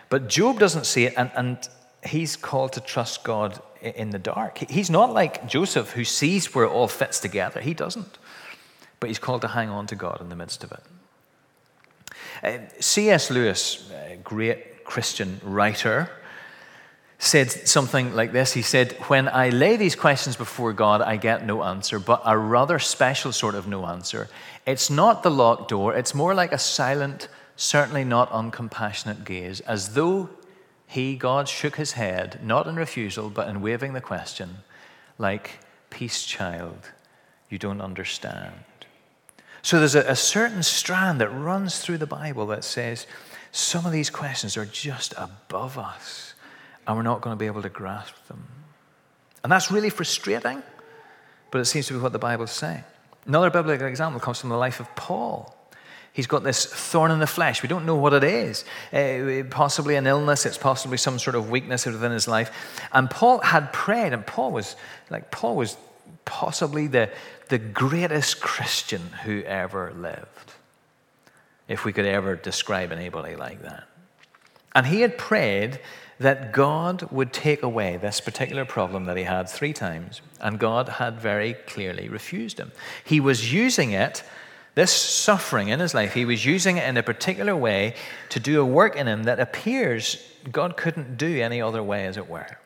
But 0.10 0.28
Job 0.28 0.60
doesn't 0.60 0.86
see 0.86 1.06
it, 1.06 1.14
and, 1.16 1.32
and 1.36 1.58
he's 2.06 2.36
called 2.36 2.74
to 2.74 2.82
trust 2.82 3.24
God 3.24 3.62
in 3.82 4.10
the 4.10 4.20
dark. 4.20 4.58
He's 4.58 4.90
not 4.90 5.14
like 5.14 5.48
Joseph, 5.48 5.92
who 5.92 6.04
sees 6.04 6.54
where 6.54 6.66
it 6.66 6.70
all 6.70 6.90
fits 6.90 7.20
together. 7.20 7.62
He 7.62 7.74
doesn't. 7.74 8.18
But 9.00 9.10
he's 9.10 9.20
called 9.20 9.42
to 9.42 9.50
hang 9.50 9.70
on 9.70 9.88
to 9.88 9.96
God 9.96 10.20
in 10.20 10.30
the 10.30 10.36
midst 10.36 10.64
of 10.64 10.72
it. 10.72 10.80
Uh, 12.44 12.58
C.S. 12.80 13.32
Lewis, 13.32 13.90
a 13.92 14.18
great 14.18 14.73
Christian 14.84 15.40
writer, 15.44 16.10
said 17.24 17.50
something 17.52 18.14
like 18.14 18.34
this. 18.34 18.54
He 18.54 18.62
said, 18.62 18.94
When 19.08 19.30
I 19.30 19.50
lay 19.50 19.78
these 19.78 19.96
questions 19.96 20.36
before 20.36 20.74
God, 20.74 21.02
I 21.02 21.16
get 21.16 21.46
no 21.46 21.64
answer, 21.64 22.00
but 22.00 22.22
a 22.26 22.38
rather 22.38 22.80
special 22.80 23.32
sort 23.32 23.56
of 23.56 23.68
no 23.68 23.86
answer. 23.86 24.28
It's 24.66 24.90
not 24.90 25.24
the 25.24 25.32
locked 25.32 25.70
door, 25.70 25.96
it's 25.96 26.14
more 26.14 26.34
like 26.34 26.52
a 26.52 26.58
silent, 26.58 27.30
certainly 27.56 28.04
not 28.04 28.30
uncompassionate 28.32 29.24
gaze, 29.24 29.62
as 29.62 29.94
though 29.94 30.30
he, 30.86 31.16
God, 31.16 31.48
shook 31.48 31.78
his 31.78 31.94
head, 31.94 32.40
not 32.44 32.68
in 32.68 32.76
refusal, 32.76 33.30
but 33.30 33.48
in 33.48 33.62
waiving 33.62 33.94
the 33.94 34.02
question, 34.02 34.58
like, 35.18 35.60
Peace, 35.90 36.26
child, 36.26 36.92
you 37.50 37.58
don't 37.58 37.82
understand. 37.82 38.54
So 39.62 39.80
there's 39.80 39.96
a, 39.96 40.02
a 40.02 40.16
certain 40.16 40.62
strand 40.64 41.22
that 41.22 41.30
runs 41.30 41.80
through 41.80 42.00
the 42.00 42.08
Bible 42.08 42.48
that 42.48 42.64
says 42.64 43.08
some 43.54 43.86
of 43.86 43.92
these 43.92 44.10
questions 44.10 44.58
are 44.58 44.66
just 44.66 45.14
above 45.16 45.78
us, 45.78 46.34
and 46.86 46.98
we're 46.98 47.04
not 47.04 47.22
going 47.22 47.34
to 47.34 47.40
be 47.40 47.46
able 47.46 47.62
to 47.62 47.70
grasp 47.70 48.16
them. 48.28 48.44
And 49.44 49.52
that's 49.52 49.72
really 49.72 49.90
frustrating, 49.90 50.62
but 51.52 51.62
it 51.62 51.66
seems 51.66 51.88
to 51.88 51.94
be 51.94 52.00
what 52.00 52.12
the 52.12 52.20
Bible's 52.20 52.52
saying. 52.52 52.84
Another 53.26 53.50
biblical 53.50 53.88
example 53.88 54.20
comes 54.20 54.40
from 54.40 54.50
the 54.50 54.58
life 54.58 54.80
of 54.80 54.94
Paul. 54.96 55.56
He's 56.14 56.28
got 56.28 56.44
this 56.44 56.66
thorn 56.66 57.12
in 57.12 57.20
the 57.20 57.28
flesh. 57.28 57.64
We 57.64 57.70
don't 57.70 57.86
know 57.86 57.96
what 57.96 58.14
it 58.14 58.24
is. 58.24 58.66
Uh, 58.92 59.44
possibly 59.50 59.96
an 59.96 60.08
illness. 60.08 60.46
It's 60.46 60.58
possibly 60.58 60.98
some 60.98 61.20
sort 61.20 61.36
of 61.36 61.50
weakness 61.50 61.86
within 61.86 62.12
his 62.12 62.28
life. 62.28 62.52
And 62.92 63.10
Paul 63.10 63.40
had 63.40 63.72
prayed, 63.72 64.14
and 64.14 64.26
Paul 64.26 64.52
was 64.52 64.76
like 65.10 65.32
Paul 65.32 65.56
was 65.56 65.78
possibly 66.26 66.88
the, 66.88 67.12
the 67.50 67.60
greatest 67.60 68.42
Christian 68.42 69.02
who 69.24 69.42
ever 69.42 69.94
lived, 69.94 70.53
if 71.68 71.86
we 71.86 71.94
could 71.94 72.06
ever 72.06 72.36
describe 72.36 72.92
anybody 72.92 73.36
like 73.36 73.62
that. 73.62 73.84
And 74.76 74.88
he 74.88 75.02
had 75.02 75.18
prayed 75.18 75.80
that 76.20 76.52
God 76.52 77.12
would 77.12 77.34
take 77.34 77.64
away 77.64 77.98
this 77.98 78.22
particular 78.22 78.66
problem 78.66 79.06
that 79.06 79.18
he 79.18 79.24
had 79.24 79.50
three 79.50 79.74
times, 79.74 80.22
and 80.40 80.60
God 80.60 80.88
had 80.90 81.20
very 81.20 81.54
clearly 81.54 82.08
refused 82.08 82.60
him. 82.60 82.72
He 83.04 83.20
was 83.20 83.54
using 83.54 83.92
it, 83.92 84.24
this 84.76 84.92
suffering 84.92 85.68
in 85.70 85.80
his 85.80 85.94
life, 85.94 86.14
he 86.14 86.26
was 86.26 86.46
using 86.46 86.78
it 86.78 86.88
in 86.88 86.98
a 86.98 87.04
particular 87.04 87.56
way 87.56 87.96
to 88.30 88.40
do 88.40 88.62
a 88.62 88.66
work 88.66 88.96
in 88.96 89.08
him 89.08 89.24
that 89.24 89.40
appears 89.40 90.18
God 90.52 90.78
couldn't 90.78 91.18
do 91.18 91.42
any 91.42 91.62
other 91.62 91.84
way, 91.84 92.06
as 92.06 92.18
it 92.18 92.30
were. 92.30 92.58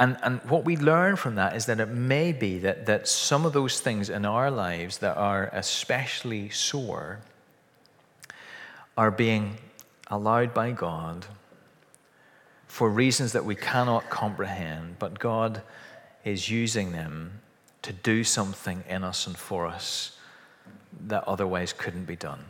And, 0.00 0.16
and 0.22 0.40
what 0.48 0.64
we 0.64 0.78
learn 0.78 1.16
from 1.16 1.34
that 1.34 1.54
is 1.54 1.66
that 1.66 1.78
it 1.78 1.90
may 1.90 2.32
be 2.32 2.58
that, 2.60 2.86
that 2.86 3.06
some 3.06 3.44
of 3.44 3.52
those 3.52 3.80
things 3.80 4.08
in 4.08 4.24
our 4.24 4.50
lives 4.50 4.98
that 4.98 5.18
are 5.18 5.50
especially 5.52 6.48
sore 6.48 7.20
are 8.96 9.10
being 9.10 9.58
allowed 10.08 10.54
by 10.54 10.72
God 10.72 11.26
for 12.66 12.88
reasons 12.88 13.32
that 13.32 13.44
we 13.44 13.54
cannot 13.54 14.08
comprehend, 14.08 14.98
but 14.98 15.18
God 15.18 15.60
is 16.24 16.48
using 16.48 16.92
them 16.92 17.40
to 17.82 17.92
do 17.92 18.24
something 18.24 18.82
in 18.88 19.04
us 19.04 19.26
and 19.26 19.36
for 19.36 19.66
us 19.66 20.16
that 21.08 21.24
otherwise 21.28 21.74
couldn't 21.74 22.06
be 22.06 22.16
done. 22.16 22.44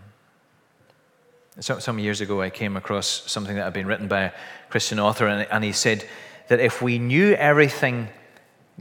So, 1.58 1.80
some 1.80 1.98
years 1.98 2.20
ago, 2.20 2.40
I 2.40 2.50
came 2.50 2.76
across 2.76 3.30
something 3.30 3.56
that 3.56 3.64
had 3.64 3.72
been 3.72 3.86
written 3.86 4.06
by 4.06 4.20
a 4.22 4.32
Christian 4.68 5.00
author, 5.00 5.26
and, 5.26 5.48
and 5.50 5.64
he 5.64 5.72
said 5.72 6.06
that 6.50 6.58
if 6.58 6.82
we 6.82 6.98
knew 6.98 7.32
everything 7.34 8.08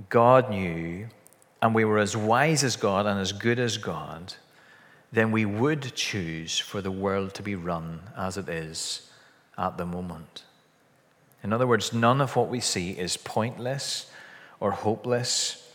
God 0.09 0.49
knew, 0.49 1.07
and 1.61 1.75
we 1.75 1.85
were 1.85 1.99
as 1.99 2.17
wise 2.17 2.63
as 2.63 2.75
God 2.75 3.05
and 3.05 3.19
as 3.19 3.31
good 3.31 3.59
as 3.59 3.77
God, 3.77 4.33
then 5.11 5.31
we 5.31 5.45
would 5.45 5.93
choose 5.93 6.57
for 6.57 6.81
the 6.81 6.89
world 6.89 7.35
to 7.35 7.43
be 7.43 7.53
run 7.53 7.99
as 8.17 8.37
it 8.37 8.49
is 8.49 9.11
at 9.55 9.77
the 9.77 9.85
moment. 9.85 10.45
In 11.43 11.53
other 11.53 11.67
words, 11.67 11.93
none 11.93 12.21
of 12.21 12.35
what 12.35 12.49
we 12.49 12.59
see 12.59 12.89
is 12.89 13.17
pointless 13.17 14.09
or 14.59 14.71
hopeless. 14.71 15.71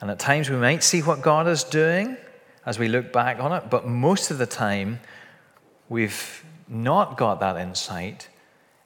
And 0.00 0.12
at 0.12 0.20
times 0.20 0.48
we 0.48 0.56
might 0.56 0.84
see 0.84 1.02
what 1.02 1.20
God 1.20 1.48
is 1.48 1.64
doing 1.64 2.16
as 2.64 2.78
we 2.78 2.86
look 2.86 3.12
back 3.12 3.40
on 3.40 3.52
it, 3.52 3.68
but 3.68 3.88
most 3.88 4.30
of 4.30 4.38
the 4.38 4.46
time 4.46 5.00
we've 5.88 6.44
not 6.68 7.16
got 7.16 7.40
that 7.40 7.56
insight 7.56 8.28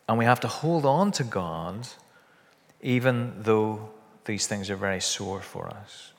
and 0.09 0.17
we 0.17 0.25
have 0.25 0.41
to 0.41 0.49
hold 0.49 0.87
on 0.87 1.13
to 1.13 1.25
God 1.25 1.87
even 2.83 3.35
though 3.39 3.91
these 4.25 4.47
things 4.47 4.71
are 4.71 4.77
very 4.77 5.01
sore 5.01 5.41
for 5.41 5.69
us. 5.69 6.13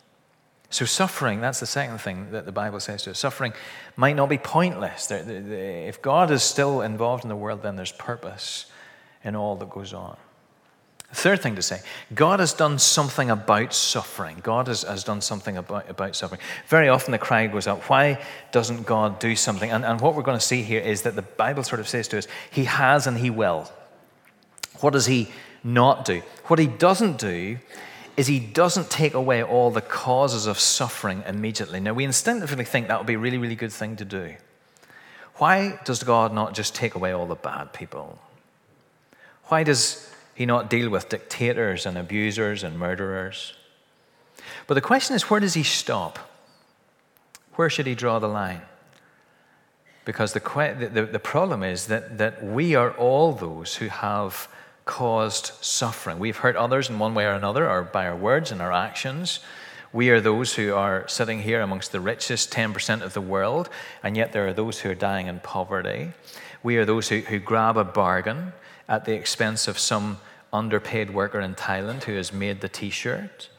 So, 0.69 0.85
suffering, 0.85 1.39
that's 1.39 1.59
the 1.59 1.67
second 1.67 1.99
thing 1.99 2.31
that 2.31 2.45
the 2.45 2.51
Bible 2.51 2.79
says 2.79 3.03
to 3.03 3.11
us. 3.11 3.19
Suffering 3.19 3.53
might 3.95 4.15
not 4.15 4.27
be 4.27 4.39
pointless. 4.39 5.11
If 5.11 6.01
God 6.01 6.31
is 6.31 6.41
still 6.41 6.81
involved 6.81 7.23
in 7.23 7.29
the 7.29 7.35
world, 7.35 7.61
then 7.61 7.75
there's 7.75 7.91
purpose 7.91 8.65
in 9.23 9.35
all 9.35 9.55
that 9.57 9.69
goes 9.69 9.93
on. 9.93 10.17
Third 11.13 11.41
thing 11.41 11.55
to 11.57 11.61
say 11.61 11.81
God 12.15 12.39
has 12.39 12.53
done 12.53 12.79
something 12.79 13.29
about 13.29 13.75
suffering. 13.75 14.39
God 14.41 14.65
has, 14.67 14.81
has 14.81 15.03
done 15.03 15.21
something 15.21 15.57
about, 15.57 15.87
about 15.87 16.15
suffering. 16.15 16.41
Very 16.67 16.89
often 16.89 17.11
the 17.11 17.19
cry 17.19 17.45
goes 17.45 17.67
up, 17.67 17.83
why 17.83 18.19
doesn't 18.51 18.87
God 18.87 19.19
do 19.19 19.35
something? 19.35 19.69
And, 19.69 19.85
and 19.85 20.01
what 20.01 20.15
we're 20.15 20.23
going 20.23 20.39
to 20.39 20.45
see 20.45 20.63
here 20.63 20.81
is 20.81 21.03
that 21.03 21.15
the 21.15 21.21
Bible 21.21 21.61
sort 21.61 21.81
of 21.81 21.87
says 21.87 22.07
to 22.09 22.17
us, 22.17 22.27
He 22.49 22.65
has 22.65 23.05
and 23.05 23.15
He 23.15 23.29
will. 23.29 23.71
What 24.79 24.93
does 24.93 25.05
He 25.05 25.29
not 25.63 26.05
do? 26.05 26.21
What 26.45 26.59
He 26.59 26.67
doesn't 26.67 27.17
do 27.17 27.59
is 28.17 28.27
He 28.27 28.39
doesn't 28.39 28.89
take 28.89 29.13
away 29.13 29.43
all 29.43 29.71
the 29.71 29.81
causes 29.81 30.45
of 30.45 30.59
suffering 30.59 31.23
immediately. 31.27 31.79
Now, 31.79 31.93
we 31.93 32.03
instinctively 32.03 32.65
think 32.65 32.87
that 32.87 32.99
would 32.99 33.07
be 33.07 33.13
a 33.13 33.19
really, 33.19 33.37
really 33.37 33.55
good 33.55 33.71
thing 33.71 33.95
to 33.97 34.05
do. 34.05 34.35
Why 35.35 35.79
does 35.83 36.03
God 36.03 36.33
not 36.33 36.53
just 36.53 36.75
take 36.75 36.95
away 36.95 37.11
all 37.11 37.25
the 37.25 37.35
bad 37.35 37.73
people? 37.73 38.19
Why 39.45 39.63
does 39.63 40.11
he 40.35 40.45
not 40.45 40.69
deal 40.69 40.89
with 40.89 41.09
dictators 41.09 41.85
and 41.85 41.97
abusers 41.97 42.63
and 42.63 42.77
murderers? 42.77 43.53
But 44.67 44.75
the 44.75 44.81
question 44.81 45.15
is 45.15 45.29
where 45.29 45.39
does 45.39 45.53
he 45.53 45.63
stop? 45.63 46.19
Where 47.55 47.69
should 47.69 47.87
he 47.87 47.95
draw 47.95 48.19
the 48.19 48.27
line? 48.27 48.61
Because 50.05 50.33
the, 50.33 50.39
the, 50.93 51.05
the 51.05 51.19
problem 51.19 51.63
is 51.63 51.87
that, 51.87 52.17
that 52.17 52.43
we 52.43 52.75
are 52.75 52.91
all 52.91 53.31
those 53.31 53.75
who 53.75 53.87
have 53.87 54.47
caused 54.85 55.51
suffering. 55.61 56.19
We've 56.19 56.37
hurt 56.37 56.55
others 56.55 56.89
in 56.89 56.99
one 56.99 57.13
way 57.13 57.25
or 57.25 57.31
another, 57.33 57.69
or 57.69 57.83
by 57.83 58.07
our 58.07 58.15
words 58.15 58.51
and 58.51 58.61
our 58.61 58.71
actions. 58.71 59.39
We 59.93 60.09
are 60.09 60.19
those 60.19 60.55
who 60.55 60.73
are 60.73 61.07
sitting 61.07 61.41
here 61.41 61.61
amongst 61.61 61.91
the 61.91 62.01
richest 62.01 62.51
10% 62.51 63.01
of 63.01 63.13
the 63.13 63.21
world, 63.21 63.69
and 64.01 64.17
yet 64.17 64.31
there 64.31 64.47
are 64.47 64.53
those 64.53 64.79
who 64.79 64.89
are 64.89 64.95
dying 64.95 65.27
in 65.27 65.39
poverty. 65.39 66.11
We 66.63 66.77
are 66.77 66.85
those 66.85 67.09
who, 67.09 67.19
who 67.19 67.39
grab 67.39 67.77
a 67.77 67.83
bargain 67.83 68.53
at 68.89 69.05
the 69.05 69.13
expense 69.13 69.67
of 69.67 69.77
some 69.77 70.19
underpaid 70.51 71.13
worker 71.13 71.39
in 71.39 71.55
Thailand 71.55 72.03
who 72.03 72.15
has 72.15 72.33
made 72.33 72.61
the 72.61 72.69
t 72.69 72.89
shirt. 72.89 73.49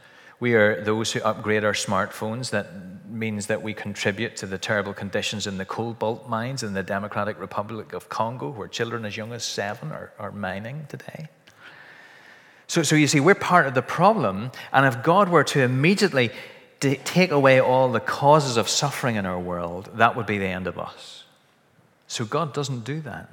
We 0.41 0.55
are 0.55 0.83
those 0.83 1.13
who 1.13 1.21
upgrade 1.23 1.65
our 1.65 1.73
smartphones. 1.73 2.51
That 2.51 2.67
means 3.09 3.47
that 3.47 3.63
we 3.63 3.73
contribute 3.73 4.37
to 4.37 4.47
the 4.47 4.59
terrible 4.59 4.93
conditions 4.93 5.47
in 5.47 5.59
the 5.59 5.65
cobalt 5.65 6.29
mines 6.29 6.63
in 6.63 6.75
the 6.75 6.83
Democratic 6.83 7.41
Republic 7.41 7.93
of 7.93 8.09
Congo, 8.09 8.51
where 8.51 8.69
children 8.69 9.05
as 9.05 9.17
young 9.17 9.33
as 9.33 9.45
seven 9.45 9.93
are, 9.93 10.13
are 10.19 10.33
mining 10.33 10.87
today. 10.89 11.29
So, 12.67 12.83
so 12.83 12.97
you 12.97 13.07
see, 13.07 13.21
we're 13.21 13.35
part 13.35 13.67
of 13.67 13.75
the 13.75 13.83
problem. 13.83 14.51
And 14.73 14.87
if 14.87 15.03
God 15.03 15.29
were 15.29 15.45
to 15.45 15.61
immediately 15.61 16.31
take 16.81 17.31
away 17.31 17.61
all 17.61 17.91
the 17.91 18.01
causes 18.01 18.57
of 18.57 18.69
suffering 18.69 19.17
in 19.17 19.27
our 19.27 19.39
world, 19.39 19.91
that 19.95 20.17
would 20.17 20.27
be 20.27 20.39
the 20.39 20.47
end 20.47 20.67
of 20.67 20.79
us. 20.79 21.25
So 22.07 22.25
God 22.25 22.53
doesn't 22.53 22.85
do 22.85 23.01
that. 23.03 23.31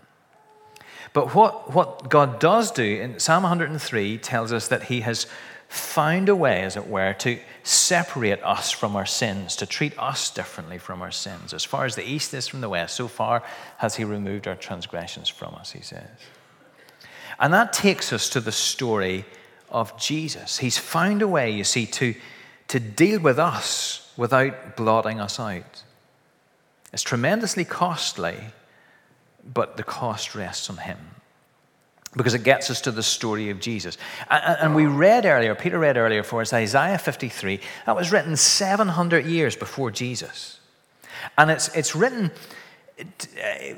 But 1.13 1.36
what, 1.36 1.74
what 1.74 2.10
God 2.10 2.39
does 2.39 2.72
do 2.72 2.84
in 2.84 3.20
Psalm 3.20 3.43
103 3.43 4.17
tells 4.20 4.53
us 4.53 4.70
that 4.70 4.84
He 4.84 5.01
has 5.01 5.27
found 5.72 6.28
a 6.28 6.36
way, 6.36 6.62
as 6.63 6.75
it 6.75 6.88
were, 6.88 7.13
to 7.13 7.40
separate 7.63 8.44
us 8.44 8.72
from 8.72 8.96
our 8.96 9.06
sins, 9.06 9.56
to 9.56 9.66
treat 9.66 9.98
us 9.98 10.30
differently 10.30 10.78
from 10.78 11.01
our 11.01 11.12
sins. 11.12 11.54
As 11.54 11.63
far 11.63 11.86
as 11.86 11.96
the 11.96 12.08
east 12.08 12.34
is 12.34 12.48
from 12.48 12.60
the 12.60 12.70
west, 12.70 12.96
so 12.96 13.08
far 13.08 13.42
has 13.78 13.96
He 13.96 14.04
removed 14.04 14.48
our 14.48 14.56
transgressions 14.56 15.30
from 15.30 15.56
us, 15.56 15.72
He 15.72 15.82
says. 15.82 16.10
And 17.40 17.54
that 17.54 17.72
takes 17.72 18.12
us 18.12 18.30
to 18.30 18.42
the 18.42 18.51
story 18.51 19.25
of 19.70 19.98
Jesus. 19.98 20.57
He's 20.57 20.77
found 20.77 21.22
a 21.22 21.27
way, 21.27 21.51
you 21.51 21.64
see, 21.64 21.86
to, 21.86 22.16
to 22.68 22.79
deal 22.79 23.22
with 23.22 23.40
us 23.40 24.12
without 24.18 24.75
blotting 24.75 25.22
us 25.22 25.40
out. 25.40 25.84
It's 26.92 27.01
tremendously 27.01 27.64
costly 27.64 28.36
but 29.53 29.77
the 29.77 29.84
cost 29.84 30.36
rests 30.36 30.70
on 30.70 30.77
him 30.77 30.98
because 32.15 32.33
it 32.33 32.43
gets 32.43 32.69
us 32.69 32.81
to 32.81 32.91
the 32.91 33.03
story 33.03 33.50
of 33.50 33.59
Jesus. 33.59 33.97
And 34.29 34.75
we 34.75 34.85
read 34.85 35.25
earlier, 35.25 35.55
Peter 35.55 35.79
read 35.79 35.97
earlier 35.97 36.24
for 36.24 36.41
us, 36.41 36.51
Isaiah 36.51 36.97
53. 36.97 37.59
That 37.85 37.95
was 37.95 38.11
written 38.11 38.35
700 38.35 39.25
years 39.25 39.55
before 39.55 39.91
Jesus. 39.91 40.59
And 41.37 41.50
it's, 41.50 41.74
it's 41.75 41.95
written 41.95 42.31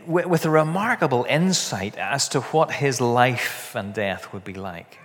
with 0.08 0.46
a 0.46 0.50
remarkable 0.50 1.26
insight 1.30 1.98
as 1.98 2.28
to 2.30 2.42
what 2.42 2.72
his 2.72 3.00
life 3.00 3.76
and 3.76 3.94
death 3.94 4.34
would 4.34 4.44
be 4.44 4.56
like. 4.56 4.98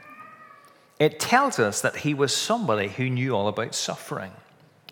It 0.99 1.21
tells 1.21 1.59
us 1.59 1.83
that 1.83 1.97
he 1.97 2.15
was 2.15 2.35
somebody 2.35 2.89
who 2.89 3.09
knew 3.09 3.37
all 3.37 3.47
about 3.47 3.75
suffering. 3.75 4.33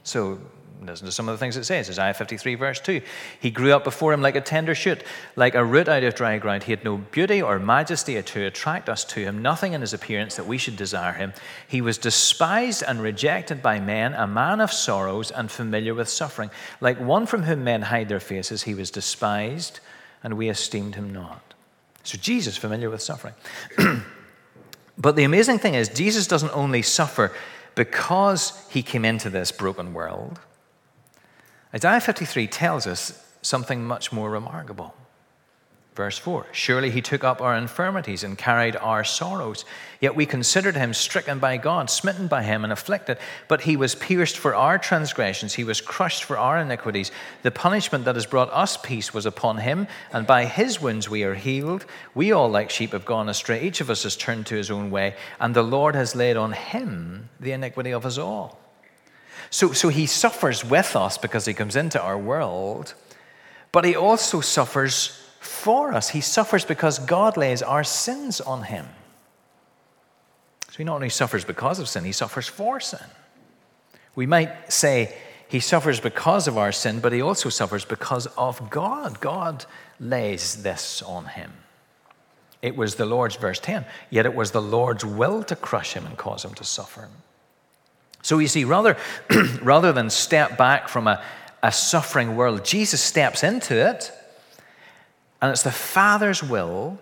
So 0.04 0.38
Listen 0.82 1.06
to 1.06 1.12
some 1.12 1.28
of 1.28 1.34
the 1.34 1.38
things 1.38 1.56
it 1.56 1.64
says. 1.64 1.88
Isaiah 1.88 2.12
53, 2.12 2.54
verse 2.54 2.80
2. 2.80 3.00
He 3.40 3.50
grew 3.50 3.72
up 3.72 3.82
before 3.82 4.12
him 4.12 4.20
like 4.20 4.36
a 4.36 4.40
tender 4.40 4.74
shoot, 4.74 5.02
like 5.34 5.54
a 5.54 5.64
root 5.64 5.88
out 5.88 6.04
of 6.04 6.14
dry 6.14 6.38
ground. 6.38 6.64
He 6.64 6.72
had 6.72 6.84
no 6.84 6.98
beauty 6.98 7.40
or 7.40 7.58
majesty 7.58 8.20
to 8.20 8.44
attract 8.44 8.88
us 8.88 9.04
to 9.04 9.20
him, 9.20 9.40
nothing 9.40 9.72
in 9.72 9.80
his 9.80 9.94
appearance 9.94 10.36
that 10.36 10.46
we 10.46 10.58
should 10.58 10.76
desire 10.76 11.12
him. 11.12 11.32
He 11.66 11.80
was 11.80 11.98
despised 11.98 12.84
and 12.86 13.00
rejected 13.00 13.62
by 13.62 13.80
men, 13.80 14.14
a 14.14 14.26
man 14.26 14.60
of 14.60 14.72
sorrows 14.72 15.30
and 15.30 15.50
familiar 15.50 15.94
with 15.94 16.08
suffering. 16.08 16.50
Like 16.80 17.00
one 17.00 17.26
from 17.26 17.44
whom 17.44 17.64
men 17.64 17.82
hide 17.82 18.08
their 18.08 18.20
faces, 18.20 18.64
he 18.64 18.74
was 18.74 18.90
despised, 18.90 19.80
and 20.22 20.34
we 20.34 20.48
esteemed 20.48 20.94
him 20.94 21.12
not. 21.12 21.54
So, 22.02 22.18
Jesus, 22.18 22.56
familiar 22.56 22.90
with 22.90 23.02
suffering. 23.02 23.34
but 24.98 25.16
the 25.16 25.24
amazing 25.24 25.58
thing 25.58 25.74
is, 25.74 25.88
Jesus 25.88 26.26
doesn't 26.26 26.54
only 26.54 26.82
suffer 26.82 27.32
because 27.74 28.66
he 28.70 28.82
came 28.82 29.04
into 29.04 29.30
this 29.30 29.50
broken 29.50 29.92
world. 29.92 30.38
Isaiah 31.76 32.00
53 32.00 32.46
tells 32.46 32.86
us 32.86 33.22
something 33.42 33.84
much 33.84 34.10
more 34.10 34.30
remarkable. 34.30 34.94
Verse 35.94 36.16
4 36.16 36.46
Surely 36.50 36.90
he 36.90 37.02
took 37.02 37.22
up 37.22 37.42
our 37.42 37.54
infirmities 37.54 38.24
and 38.24 38.38
carried 38.38 38.76
our 38.76 39.04
sorrows. 39.04 39.66
Yet 40.00 40.16
we 40.16 40.24
considered 40.24 40.74
him 40.74 40.94
stricken 40.94 41.38
by 41.38 41.58
God, 41.58 41.90
smitten 41.90 42.28
by 42.28 42.44
him, 42.44 42.64
and 42.64 42.72
afflicted. 42.72 43.18
But 43.46 43.60
he 43.60 43.76
was 43.76 43.94
pierced 43.94 44.38
for 44.38 44.54
our 44.54 44.78
transgressions, 44.78 45.52
he 45.52 45.64
was 45.64 45.82
crushed 45.82 46.24
for 46.24 46.38
our 46.38 46.58
iniquities. 46.58 47.12
The 47.42 47.50
punishment 47.50 48.06
that 48.06 48.16
has 48.16 48.24
brought 48.24 48.50
us 48.54 48.78
peace 48.78 49.12
was 49.12 49.26
upon 49.26 49.58
him, 49.58 49.86
and 50.14 50.26
by 50.26 50.46
his 50.46 50.80
wounds 50.80 51.10
we 51.10 51.24
are 51.24 51.34
healed. 51.34 51.84
We 52.14 52.32
all, 52.32 52.48
like 52.48 52.70
sheep, 52.70 52.92
have 52.92 53.04
gone 53.04 53.28
astray. 53.28 53.60
Each 53.60 53.82
of 53.82 53.90
us 53.90 54.04
has 54.04 54.16
turned 54.16 54.46
to 54.46 54.54
his 54.54 54.70
own 54.70 54.90
way, 54.90 55.14
and 55.38 55.54
the 55.54 55.62
Lord 55.62 55.94
has 55.94 56.16
laid 56.16 56.38
on 56.38 56.52
him 56.52 57.28
the 57.38 57.52
iniquity 57.52 57.90
of 57.90 58.06
us 58.06 58.16
all. 58.16 58.65
So, 59.50 59.72
so 59.72 59.88
he 59.88 60.06
suffers 60.06 60.64
with 60.64 60.96
us 60.96 61.18
because 61.18 61.44
he 61.46 61.54
comes 61.54 61.76
into 61.76 62.00
our 62.00 62.18
world, 62.18 62.94
but 63.72 63.84
he 63.84 63.94
also 63.94 64.40
suffers 64.40 65.22
for 65.40 65.92
us. 65.92 66.10
He 66.10 66.20
suffers 66.20 66.64
because 66.64 66.98
God 66.98 67.36
lays 67.36 67.62
our 67.62 67.84
sins 67.84 68.40
on 68.40 68.64
him. 68.64 68.86
So 70.68 70.78
he 70.78 70.84
not 70.84 70.96
only 70.96 71.08
suffers 71.08 71.44
because 71.44 71.78
of 71.78 71.88
sin, 71.88 72.04
he 72.04 72.12
suffers 72.12 72.46
for 72.46 72.80
sin. 72.80 73.06
We 74.14 74.26
might 74.26 74.72
say 74.72 75.14
he 75.48 75.60
suffers 75.60 76.00
because 76.00 76.48
of 76.48 76.58
our 76.58 76.72
sin, 76.72 77.00
but 77.00 77.12
he 77.12 77.22
also 77.22 77.48
suffers 77.48 77.84
because 77.84 78.26
of 78.36 78.68
God. 78.70 79.20
God 79.20 79.64
lays 80.00 80.62
this 80.62 81.02
on 81.02 81.26
him. 81.26 81.52
It 82.62 82.76
was 82.76 82.96
the 82.96 83.06
Lord's, 83.06 83.36
verse 83.36 83.60
10, 83.60 83.84
yet 84.10 84.26
it 84.26 84.34
was 84.34 84.50
the 84.50 84.62
Lord's 84.62 85.04
will 85.04 85.42
to 85.44 85.54
crush 85.54 85.92
him 85.92 86.04
and 86.06 86.16
cause 86.16 86.44
him 86.44 86.54
to 86.54 86.64
suffer. 86.64 87.08
So 88.22 88.38
you 88.38 88.48
see, 88.48 88.64
rather, 88.64 88.96
rather 89.62 89.92
than 89.92 90.10
step 90.10 90.58
back 90.58 90.88
from 90.88 91.06
a, 91.06 91.22
a 91.62 91.72
suffering 91.72 92.36
world, 92.36 92.64
Jesus 92.64 93.00
steps 93.00 93.42
into 93.42 93.74
it, 93.74 94.12
and 95.40 95.50
it's 95.50 95.62
the 95.62 95.70
Father's 95.70 96.42
will. 96.42 96.98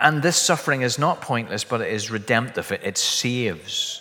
And 0.00 0.22
this 0.22 0.36
suffering 0.36 0.80
is 0.80 0.98
not 0.98 1.20
pointless, 1.20 1.62
but 1.62 1.82
it 1.82 1.92
is 1.92 2.10
redemptive. 2.10 2.72
It, 2.72 2.80
it 2.82 2.98
saves. 2.98 4.00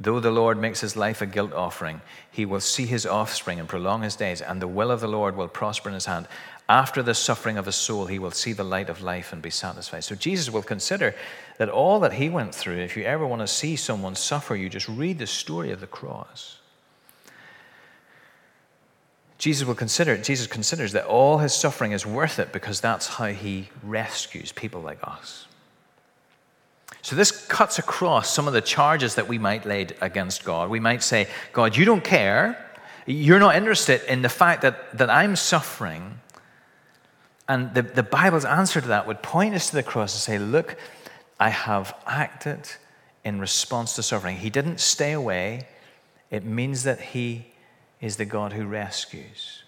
Though 0.00 0.20
the 0.20 0.30
Lord 0.30 0.58
makes 0.58 0.80
his 0.80 0.96
life 0.96 1.20
a 1.20 1.26
guilt 1.26 1.52
offering, 1.52 2.00
he 2.30 2.46
will 2.46 2.60
see 2.60 2.86
his 2.86 3.04
offspring 3.04 3.58
and 3.58 3.68
prolong 3.68 4.02
his 4.02 4.16
days, 4.16 4.40
and 4.40 4.62
the 4.62 4.68
will 4.68 4.90
of 4.90 5.00
the 5.00 5.08
Lord 5.08 5.36
will 5.36 5.48
prosper 5.48 5.88
in 5.88 5.94
his 5.94 6.06
hand. 6.06 6.28
After 6.68 7.02
the 7.02 7.14
suffering 7.14 7.56
of 7.56 7.64
his 7.64 7.76
soul, 7.76 8.06
he 8.06 8.18
will 8.18 8.30
see 8.30 8.52
the 8.52 8.64
light 8.64 8.90
of 8.90 9.00
life 9.00 9.32
and 9.32 9.40
be 9.40 9.50
satisfied. 9.50 10.04
So 10.04 10.14
Jesus 10.14 10.50
will 10.50 10.62
consider 10.62 11.14
that 11.56 11.70
all 11.70 11.98
that 12.00 12.14
he 12.14 12.28
went 12.28 12.54
through, 12.54 12.78
if 12.78 12.96
you 12.96 13.04
ever 13.04 13.26
want 13.26 13.40
to 13.40 13.46
see 13.46 13.74
someone 13.74 14.14
suffer, 14.14 14.54
you 14.54 14.68
just 14.68 14.88
read 14.88 15.18
the 15.18 15.26
story 15.26 15.70
of 15.70 15.80
the 15.80 15.86
cross. 15.86 16.58
Jesus 19.38 19.66
will 19.66 19.76
consider, 19.76 20.16
Jesus 20.18 20.46
considers 20.46 20.92
that 20.92 21.06
all 21.06 21.38
his 21.38 21.54
suffering 21.54 21.92
is 21.92 22.04
worth 22.04 22.38
it 22.38 22.52
because 22.52 22.80
that's 22.80 23.06
how 23.06 23.28
he 23.28 23.68
rescues 23.82 24.52
people 24.52 24.80
like 24.80 24.98
us. 25.02 25.46
So 27.02 27.16
this 27.16 27.46
cuts 27.46 27.78
across 27.78 28.28
some 28.28 28.48
of 28.48 28.52
the 28.52 28.60
charges 28.60 29.14
that 29.14 29.28
we 29.28 29.38
might 29.38 29.64
lay 29.64 29.86
against 30.00 30.44
God. 30.44 30.68
We 30.68 30.80
might 30.80 31.02
say, 31.02 31.28
God, 31.52 31.76
you 31.76 31.84
don't 31.84 32.02
care. 32.02 32.62
You're 33.06 33.38
not 33.38 33.56
interested 33.56 34.02
in 34.10 34.22
the 34.22 34.28
fact 34.28 34.62
that, 34.62 34.98
that 34.98 35.08
I'm 35.08 35.36
suffering. 35.36 36.20
And 37.48 37.72
the, 37.72 37.82
the 37.82 38.02
Bible's 38.02 38.44
answer 38.44 38.80
to 38.80 38.88
that 38.88 39.06
would 39.06 39.22
point 39.22 39.54
us 39.54 39.70
to 39.70 39.76
the 39.76 39.82
cross 39.82 40.14
and 40.14 40.20
say, 40.20 40.38
Look, 40.38 40.76
I 41.40 41.48
have 41.48 41.94
acted 42.06 42.68
in 43.24 43.40
response 43.40 43.94
to 43.96 44.02
suffering. 44.02 44.36
He 44.36 44.50
didn't 44.50 44.80
stay 44.80 45.12
away. 45.12 45.66
It 46.30 46.44
means 46.44 46.82
that 46.82 47.00
He 47.00 47.46
is 48.00 48.16
the 48.16 48.26
God 48.26 48.52
who 48.52 48.66
rescues. 48.66 49.62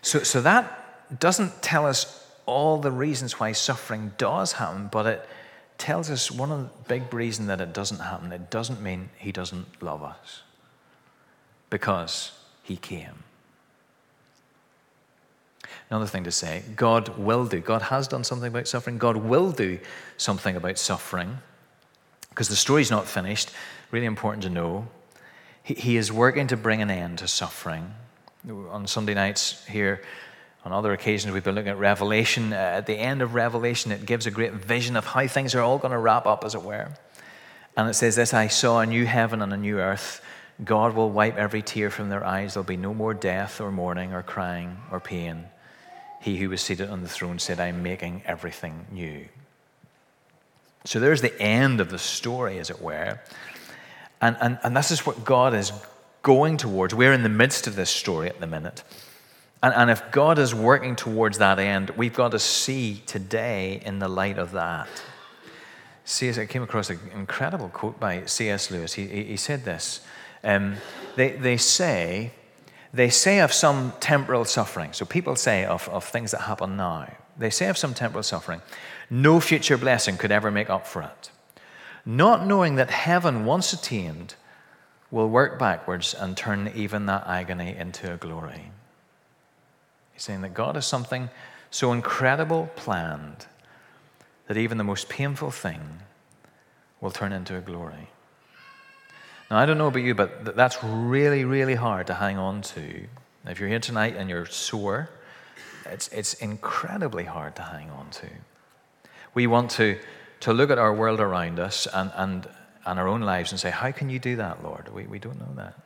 So, 0.00 0.22
so 0.22 0.40
that 0.40 1.20
doesn't 1.20 1.62
tell 1.62 1.86
us 1.86 2.24
all 2.46 2.78
the 2.78 2.90
reasons 2.90 3.38
why 3.38 3.52
suffering 3.52 4.12
does 4.18 4.52
happen, 4.52 4.88
but 4.90 5.06
it 5.06 5.28
tells 5.78 6.10
us 6.10 6.30
one 6.30 6.50
of 6.50 6.60
the 6.60 6.70
big 6.88 7.12
reasons 7.12 7.48
that 7.48 7.60
it 7.60 7.72
doesn't 7.72 7.98
happen. 7.98 8.32
It 8.32 8.50
doesn't 8.50 8.80
mean 8.80 9.10
He 9.18 9.32
doesn't 9.32 9.82
love 9.82 10.02
us 10.02 10.42
because 11.68 12.32
He 12.62 12.76
came. 12.76 13.24
Another 15.90 16.06
thing 16.06 16.24
to 16.24 16.32
say 16.32 16.62
God 16.74 17.16
will 17.16 17.46
do, 17.46 17.60
God 17.60 17.82
has 17.82 18.08
done 18.08 18.24
something 18.24 18.48
about 18.48 18.68
suffering, 18.68 18.98
God 18.98 19.16
will 19.16 19.52
do 19.52 19.78
something 20.16 20.56
about 20.56 20.78
suffering 20.78 21.38
because 22.30 22.48
the 22.48 22.56
story's 22.56 22.90
not 22.90 23.06
finished. 23.06 23.50
Really 23.90 24.06
important 24.06 24.42
to 24.42 24.50
know. 24.50 24.88
He, 25.62 25.74
he 25.74 25.96
is 25.96 26.12
working 26.12 26.48
to 26.48 26.56
bring 26.56 26.82
an 26.82 26.90
end 26.90 27.18
to 27.18 27.28
suffering. 27.28 27.94
On 28.70 28.86
Sunday 28.86 29.14
nights 29.14 29.64
here, 29.66 30.02
on 30.66 30.72
other 30.72 30.92
occasions, 30.92 31.32
we've 31.32 31.44
been 31.44 31.54
looking 31.54 31.70
at 31.70 31.78
Revelation. 31.78 32.52
Uh, 32.52 32.56
at 32.56 32.86
the 32.86 32.94
end 32.94 33.22
of 33.22 33.34
Revelation, 33.34 33.90
it 33.90 34.04
gives 34.04 34.26
a 34.26 34.30
great 34.30 34.52
vision 34.52 34.96
of 34.96 35.06
how 35.06 35.26
things 35.26 35.54
are 35.54 35.62
all 35.62 35.78
going 35.78 35.92
to 35.92 35.98
wrap 35.98 36.26
up, 36.26 36.44
as 36.44 36.54
it 36.54 36.62
were. 36.62 36.88
And 37.76 37.88
it 37.88 37.94
says 37.94 38.16
this 38.16 38.34
I 38.34 38.48
saw 38.48 38.80
a 38.80 38.86
new 38.86 39.06
heaven 39.06 39.40
and 39.40 39.52
a 39.52 39.56
new 39.56 39.78
earth. 39.78 40.20
God 40.64 40.94
will 40.94 41.10
wipe 41.10 41.36
every 41.36 41.62
tear 41.62 41.88
from 41.90 42.08
their 42.08 42.24
eyes. 42.24 42.54
There'll 42.54 42.64
be 42.64 42.76
no 42.76 42.92
more 42.92 43.14
death 43.14 43.60
or 43.60 43.70
mourning 43.70 44.12
or 44.12 44.22
crying 44.22 44.76
or 44.90 45.00
pain. 45.00 45.46
He 46.20 46.36
who 46.38 46.48
was 46.48 46.60
seated 46.60 46.90
on 46.90 47.02
the 47.02 47.08
throne 47.08 47.38
said, 47.38 47.60
I'm 47.60 47.82
making 47.82 48.22
everything 48.24 48.86
new. 48.90 49.26
So 50.84 51.00
there's 51.00 51.20
the 51.20 51.40
end 51.40 51.80
of 51.80 51.90
the 51.90 51.98
story, 51.98 52.58
as 52.58 52.70
it 52.70 52.80
were. 52.80 53.20
And, 54.20 54.36
and, 54.40 54.58
and 54.62 54.76
this 54.76 54.90
is 54.90 55.04
what 55.04 55.24
God 55.24 55.54
is 55.54 55.72
going 56.22 56.56
towards. 56.56 56.94
We're 56.94 57.12
in 57.12 57.22
the 57.22 57.28
midst 57.28 57.66
of 57.66 57.76
this 57.76 57.90
story 57.90 58.28
at 58.28 58.40
the 58.40 58.46
minute. 58.46 58.82
And, 59.62 59.74
and 59.74 59.90
if 59.90 60.10
God 60.10 60.38
is 60.38 60.54
working 60.54 60.96
towards 60.96 61.38
that 61.38 61.58
end, 61.58 61.90
we've 61.90 62.14
got 62.14 62.32
to 62.32 62.38
see 62.38 63.02
today 63.06 63.80
in 63.84 63.98
the 63.98 64.08
light 64.08 64.38
of 64.38 64.52
that. 64.52 64.88
C.S. 66.04 66.38
I 66.38 66.46
came 66.46 66.62
across 66.62 66.88
an 66.88 67.00
incredible 67.14 67.68
quote 67.68 67.98
by 67.98 68.24
C.S. 68.26 68.70
Lewis. 68.70 68.94
He, 68.94 69.06
he, 69.06 69.24
he 69.24 69.36
said 69.36 69.64
this 69.64 70.00
um, 70.44 70.76
they, 71.16 71.32
they 71.32 71.56
say 71.56 72.30
they 72.96 73.10
say 73.10 73.40
of 73.40 73.52
some 73.52 73.92
temporal 74.00 74.44
suffering, 74.44 74.92
so 74.92 75.04
people 75.04 75.36
say 75.36 75.64
of, 75.64 75.88
of 75.90 76.04
things 76.04 76.30
that 76.30 76.42
happen 76.42 76.76
now, 76.76 77.12
they 77.36 77.50
say 77.50 77.68
of 77.68 77.76
some 77.76 77.94
temporal 77.94 78.22
suffering, 78.22 78.62
no 79.10 79.38
future 79.38 79.76
blessing 79.76 80.16
could 80.16 80.32
ever 80.32 80.50
make 80.50 80.70
up 80.70 80.86
for 80.86 81.02
it. 81.02 81.30
Not 82.04 82.46
knowing 82.46 82.76
that 82.76 82.90
heaven, 82.90 83.44
once 83.44 83.72
attained, 83.72 84.34
will 85.10 85.28
work 85.28 85.58
backwards 85.58 86.14
and 86.14 86.36
turn 86.36 86.72
even 86.74 87.06
that 87.06 87.26
agony 87.26 87.76
into 87.76 88.12
a 88.12 88.16
glory. 88.16 88.70
He's 90.12 90.22
saying 90.22 90.40
that 90.40 90.54
God 90.54 90.76
has 90.76 90.86
something 90.86 91.28
so 91.70 91.92
incredible 91.92 92.70
planned 92.76 93.46
that 94.46 94.56
even 94.56 94.78
the 94.78 94.84
most 94.84 95.08
painful 95.08 95.50
thing 95.50 95.80
will 97.00 97.10
turn 97.10 97.32
into 97.32 97.56
a 97.56 97.60
glory. 97.60 98.08
Now, 99.50 99.58
I 99.58 99.66
don't 99.66 99.78
know 99.78 99.86
about 99.86 100.02
you, 100.02 100.14
but 100.14 100.56
that's 100.56 100.82
really, 100.82 101.44
really 101.44 101.76
hard 101.76 102.08
to 102.08 102.14
hang 102.14 102.36
on 102.36 102.62
to. 102.62 103.06
If 103.46 103.60
you're 103.60 103.68
here 103.68 103.78
tonight 103.78 104.16
and 104.16 104.28
you're 104.28 104.46
sore, 104.46 105.08
it's, 105.84 106.08
it's 106.08 106.34
incredibly 106.34 107.24
hard 107.24 107.54
to 107.56 107.62
hang 107.62 107.90
on 107.90 108.10
to. 108.10 108.28
We 109.34 109.46
want 109.46 109.70
to, 109.72 109.98
to 110.40 110.52
look 110.52 110.70
at 110.70 110.78
our 110.78 110.92
world 110.92 111.20
around 111.20 111.60
us 111.60 111.86
and, 111.92 112.10
and, 112.16 112.48
and 112.84 112.98
our 112.98 113.06
own 113.06 113.20
lives 113.20 113.52
and 113.52 113.60
say, 113.60 113.70
How 113.70 113.92
can 113.92 114.10
you 114.10 114.18
do 114.18 114.36
that, 114.36 114.64
Lord? 114.64 114.92
We, 114.92 115.04
we 115.04 115.18
don't 115.20 115.38
know 115.38 115.54
that. 115.56 115.78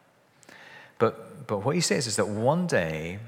But, 0.99 1.47
but 1.47 1.59
what 1.59 1.75
he 1.75 1.81
says 1.83 2.07
is 2.07 2.17
that 2.17 2.29
one 2.29 2.67
day 2.67 3.19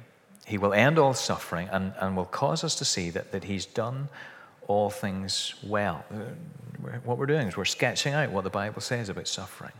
he 0.47 0.57
will 0.57 0.73
end 0.73 0.99
all 0.99 1.15
suffering 1.15 1.69
and, 1.71 1.93
and 2.01 2.17
will 2.17 2.25
cause 2.25 2.65
us 2.65 2.75
to 2.77 2.85
see 2.85 3.11
that, 3.11 3.33
that 3.33 3.45
he's 3.45 3.67
done 3.67 4.09
all 4.67 4.91
things 4.91 5.55
well. 5.63 6.05
What 7.05 7.19
we're 7.19 7.27
doing 7.27 7.49
is 7.49 7.57
we're 7.57 7.65
sketching 7.65 8.15
out 8.15 8.31
what 8.31 8.45
the 8.45 8.51
Bible 8.51 8.81
says 8.81 9.09
about 9.09 9.29
suffering. 9.29 9.73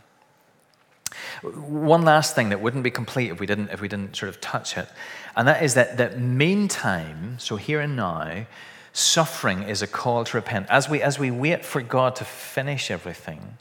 One 1.43 2.03
last 2.03 2.35
thing 2.35 2.49
that 2.49 2.61
wouldn't 2.61 2.83
be 2.83 2.91
complete 2.91 3.31
if 3.31 3.39
we 3.39 3.45
didn't, 3.45 3.69
if 3.69 3.81
we 3.81 3.87
didn't 3.87 4.15
sort 4.15 4.29
of 4.29 4.39
touch 4.39 4.77
it, 4.77 4.87
and 5.35 5.47
that 5.47 5.61
is 5.61 5.73
that, 5.73 5.97
that 5.97 6.19
meantime, 6.19 7.37
so 7.39 7.55
here 7.57 7.81
and 7.81 7.95
now, 7.95 8.45
suffering 8.93 9.63
is 9.63 9.81
a 9.81 9.87
call 9.87 10.23
to 10.23 10.37
repent. 10.37 10.67
As 10.69 10.87
we, 10.87 11.01
as 11.01 11.19
we 11.19 11.31
wait 11.31 11.65
for 11.65 11.81
God 11.81 12.15
to 12.17 12.25
finish 12.25 12.89
everything, 12.91 13.57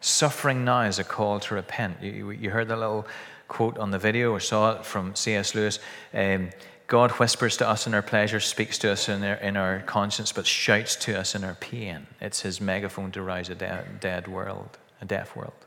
suffering 0.00 0.64
now 0.64 0.82
is 0.82 0.98
a 0.98 1.04
call 1.04 1.40
to 1.40 1.54
repent. 1.54 2.02
You, 2.02 2.30
you 2.30 2.50
heard 2.50 2.68
the 2.68 2.76
little 2.76 3.06
quote 3.48 3.78
on 3.78 3.90
the 3.90 3.98
video 3.98 4.32
or 4.32 4.40
saw 4.40 4.72
it 4.72 4.84
from 4.84 5.14
C.S. 5.14 5.54
Lewis. 5.54 5.78
Um, 6.12 6.50
God 6.86 7.12
whispers 7.12 7.56
to 7.58 7.68
us 7.68 7.86
in 7.86 7.94
our 7.94 8.02
pleasure, 8.02 8.40
speaks 8.40 8.78
to 8.78 8.92
us 8.92 9.08
in 9.08 9.22
our, 9.22 9.34
in 9.34 9.56
our 9.56 9.80
conscience, 9.80 10.32
but 10.32 10.46
shouts 10.46 10.96
to 10.96 11.18
us 11.18 11.34
in 11.34 11.44
our 11.44 11.54
pain. 11.54 12.06
It's 12.20 12.40
his 12.40 12.60
megaphone 12.60 13.10
to 13.12 13.22
rouse 13.22 13.48
a 13.48 13.54
dead, 13.54 14.00
dead 14.00 14.28
world, 14.28 14.78
a 15.00 15.04
deaf 15.04 15.34
world. 15.34 15.63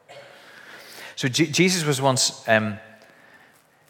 So 1.17 1.27
G- 1.27 1.47
Jesus 1.47 1.84
was 1.84 1.99
once 1.99 2.47
um, 2.47 2.77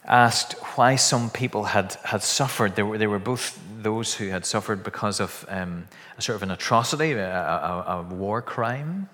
asked 0.05 0.53
why 0.75 0.95
some 0.95 1.29
people 1.29 1.65
had, 1.65 1.97
had 2.05 2.23
suffered. 2.23 2.77
There 2.77 2.85
were, 2.85 2.97
there 2.97 3.09
were 3.09 3.19
both 3.19 3.59
those 3.81 4.13
who 4.13 4.29
had 4.29 4.45
suffered 4.45 4.81
because 4.81 5.19
of 5.19 5.45
um, 5.49 5.89
a 6.17 6.21
sort 6.21 6.37
of 6.37 6.43
an 6.43 6.51
atrocity, 6.51 7.11
a, 7.11 7.29
a, 7.29 7.83
a, 7.87 8.01
war 8.03 8.41
crime, 8.41 9.09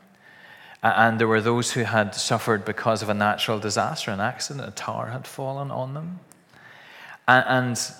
and 0.83 1.19
there 1.19 1.27
were 1.27 1.41
those 1.41 1.71
who 1.71 1.81
had 1.81 2.13
suffered 2.13 2.63
because 2.65 3.01
of 3.01 3.09
a 3.09 3.15
natural 3.15 3.57
disaster, 3.57 4.11
an 4.11 4.19
accident, 4.19 4.67
a 4.67 4.71
tower 4.71 5.07
had 5.07 5.25
fallen 5.25 5.71
on 5.71 5.95
them. 5.95 6.19
And, 7.27 7.45
and 7.47 7.91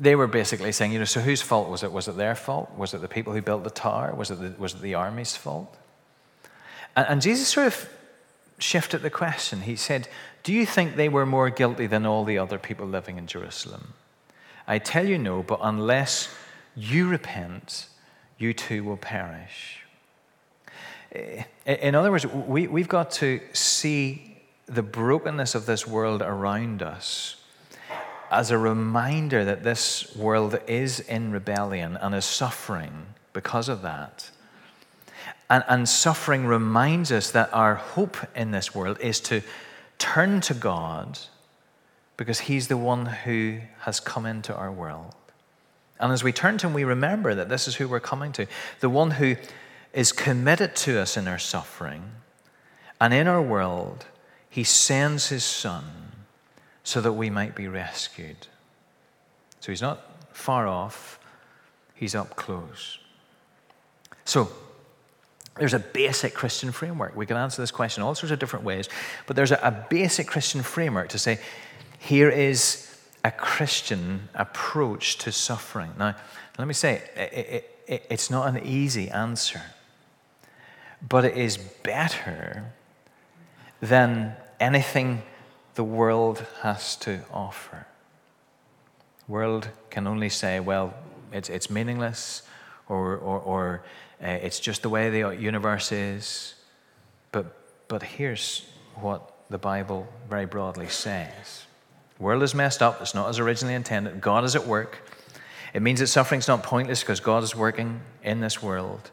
they 0.00 0.16
were 0.16 0.26
basically 0.26 0.72
saying, 0.72 0.90
you 0.90 0.98
know, 0.98 1.04
so 1.04 1.20
whose 1.20 1.42
fault 1.42 1.68
was 1.68 1.84
it? 1.84 1.92
Was 1.92 2.08
it 2.08 2.16
their 2.16 2.34
fault? 2.34 2.72
Was 2.76 2.92
it 2.92 3.02
the 3.02 3.08
people 3.08 3.32
who 3.34 3.40
built 3.40 3.62
the 3.62 3.70
tower? 3.70 4.12
Was 4.16 4.32
it 4.32 4.40
the, 4.40 4.52
was 4.58 4.74
it 4.74 4.80
the 4.80 4.94
army's 4.94 5.36
fault? 5.36 5.76
And, 6.96 7.06
and 7.08 7.22
Jesus 7.22 7.46
sort 7.46 7.68
of 7.68 7.88
shifted 8.62 9.02
the 9.02 9.10
question. 9.10 9.62
He 9.62 9.76
said, 9.76 10.08
Do 10.42 10.52
you 10.52 10.66
think 10.66 10.96
they 10.96 11.08
were 11.08 11.26
more 11.26 11.50
guilty 11.50 11.86
than 11.86 12.06
all 12.06 12.24
the 12.24 12.38
other 12.38 12.58
people 12.58 12.86
living 12.86 13.18
in 13.18 13.26
Jerusalem? 13.26 13.94
I 14.66 14.78
tell 14.78 15.06
you 15.06 15.18
no, 15.18 15.42
but 15.42 15.60
unless 15.62 16.34
you 16.76 17.08
repent, 17.08 17.86
you 18.38 18.54
too 18.54 18.84
will 18.84 18.96
perish. 18.96 19.80
In 21.66 21.94
other 21.94 22.10
words, 22.10 22.26
we, 22.26 22.68
we've 22.68 22.88
got 22.88 23.10
to 23.12 23.40
see 23.52 24.36
the 24.66 24.82
brokenness 24.82 25.56
of 25.56 25.66
this 25.66 25.86
world 25.86 26.22
around 26.22 26.82
us 26.82 27.36
as 28.30 28.52
a 28.52 28.58
reminder 28.58 29.44
that 29.44 29.64
this 29.64 30.14
world 30.14 30.58
is 30.68 31.00
in 31.00 31.32
rebellion 31.32 31.96
and 31.96 32.14
is 32.14 32.24
suffering 32.24 33.06
because 33.32 33.68
of 33.68 33.82
that. 33.82 34.30
And, 35.48 35.64
and 35.68 35.88
suffering 35.88 36.46
reminds 36.46 37.10
us 37.10 37.30
that 37.32 37.52
our 37.52 37.74
hope 37.74 38.16
in 38.36 38.50
this 38.52 38.74
world 38.74 38.98
is 39.00 39.20
to 39.20 39.42
turn 39.98 40.40
to 40.42 40.54
God 40.54 41.18
because 42.16 42.40
He's 42.40 42.68
the 42.68 42.76
one 42.76 43.06
who 43.06 43.60
has 43.80 43.98
come 43.98 44.26
into 44.26 44.54
our 44.54 44.70
world. 44.70 45.14
And 45.98 46.12
as 46.12 46.24
we 46.24 46.32
turn 46.32 46.58
to 46.58 46.66
Him, 46.66 46.74
we 46.74 46.84
remember 46.84 47.34
that 47.34 47.48
this 47.48 47.66
is 47.68 47.76
who 47.76 47.88
we're 47.88 48.00
coming 48.00 48.32
to 48.32 48.46
the 48.80 48.88
one 48.88 49.12
who 49.12 49.36
is 49.92 50.12
committed 50.12 50.76
to 50.76 51.00
us 51.00 51.16
in 51.16 51.26
our 51.26 51.38
suffering. 51.38 52.02
And 53.00 53.12
in 53.14 53.26
our 53.26 53.42
world, 53.42 54.06
He 54.48 54.64
sends 54.64 55.28
His 55.28 55.44
Son 55.44 55.84
so 56.84 57.00
that 57.00 57.12
we 57.12 57.30
might 57.30 57.54
be 57.54 57.68
rescued. 57.68 58.46
So 59.60 59.72
He's 59.72 59.82
not 59.82 60.00
far 60.34 60.66
off, 60.66 61.18
He's 61.94 62.14
up 62.14 62.36
close. 62.36 62.98
So, 64.24 64.50
there's 65.58 65.74
a 65.74 65.78
basic 65.78 66.34
Christian 66.34 66.72
framework. 66.72 67.16
We 67.16 67.26
can 67.26 67.36
answer 67.36 67.60
this 67.60 67.70
question 67.70 68.02
all 68.02 68.14
sorts 68.14 68.32
of 68.32 68.38
different 68.38 68.64
ways, 68.64 68.88
but 69.26 69.36
there's 69.36 69.52
a, 69.52 69.60
a 69.62 69.86
basic 69.90 70.26
Christian 70.26 70.62
framework 70.62 71.08
to 71.10 71.18
say 71.18 71.38
here 71.98 72.30
is 72.30 72.86
a 73.24 73.30
Christian 73.30 74.28
approach 74.34 75.18
to 75.18 75.32
suffering. 75.32 75.92
Now, 75.98 76.16
let 76.58 76.66
me 76.66 76.74
say, 76.74 77.02
it, 77.16 77.70
it, 77.86 78.06
it's 78.08 78.30
not 78.30 78.48
an 78.48 78.64
easy 78.64 79.10
answer, 79.10 79.60
but 81.06 81.24
it 81.24 81.36
is 81.36 81.58
better 81.58 82.72
than 83.80 84.36
anything 84.58 85.22
the 85.74 85.84
world 85.84 86.46
has 86.62 86.96
to 86.96 87.20
offer. 87.32 87.86
The 89.26 89.32
world 89.32 89.68
can 89.90 90.06
only 90.06 90.28
say, 90.28 90.60
well, 90.60 90.94
it's, 91.32 91.48
it's 91.48 91.70
meaningless, 91.70 92.42
or, 92.88 93.16
or, 93.16 93.38
or 93.38 93.82
uh, 94.22 94.28
it's 94.28 94.60
just 94.60 94.82
the 94.82 94.88
way 94.88 95.10
the 95.10 95.30
universe 95.30 95.92
is. 95.92 96.54
But, 97.32 97.56
but 97.88 98.02
here's 98.02 98.66
what 98.96 99.32
the 99.50 99.58
Bible 99.58 100.06
very 100.28 100.46
broadly 100.46 100.88
says 100.88 101.66
world 102.18 102.42
is 102.42 102.54
messed 102.54 102.82
up, 102.82 103.00
it's 103.00 103.14
not 103.14 103.30
as 103.30 103.38
originally 103.38 103.74
intended. 103.74 104.20
God 104.20 104.44
is 104.44 104.54
at 104.54 104.66
work. 104.66 104.98
It 105.72 105.80
means 105.80 106.00
that 106.00 106.08
suffering's 106.08 106.48
not 106.48 106.62
pointless 106.62 107.00
because 107.00 107.18
God 107.18 107.42
is 107.42 107.56
working 107.56 108.02
in 108.22 108.40
this 108.40 108.62
world. 108.62 109.10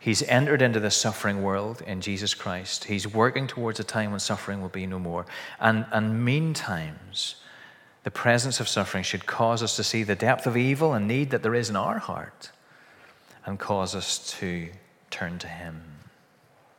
He's 0.00 0.22
entered 0.24 0.60
into 0.60 0.80
this 0.80 0.96
suffering 0.96 1.42
world 1.42 1.82
in 1.86 2.00
Jesus 2.00 2.34
Christ. 2.34 2.84
He's 2.84 3.06
working 3.06 3.46
towards 3.46 3.78
a 3.78 3.84
time 3.84 4.10
when 4.10 4.20
suffering 4.20 4.60
will 4.60 4.68
be 4.68 4.86
no 4.86 4.98
more. 4.98 5.26
And, 5.60 5.86
and 5.92 6.24
meantimes, 6.24 7.36
the 8.04 8.10
presence 8.10 8.58
of 8.58 8.68
suffering 8.68 9.04
should 9.04 9.26
cause 9.26 9.62
us 9.62 9.76
to 9.76 9.84
see 9.84 10.02
the 10.02 10.14
depth 10.14 10.46
of 10.46 10.56
evil 10.56 10.94
and 10.94 11.06
need 11.06 11.30
that 11.30 11.42
there 11.42 11.54
is 11.54 11.70
in 11.70 11.76
our 11.76 11.98
heart 11.98 12.50
and 13.48 13.58
cause 13.58 13.94
us 13.94 14.36
to 14.38 14.68
turn 15.10 15.38
to 15.38 15.48
Him. 15.48 15.87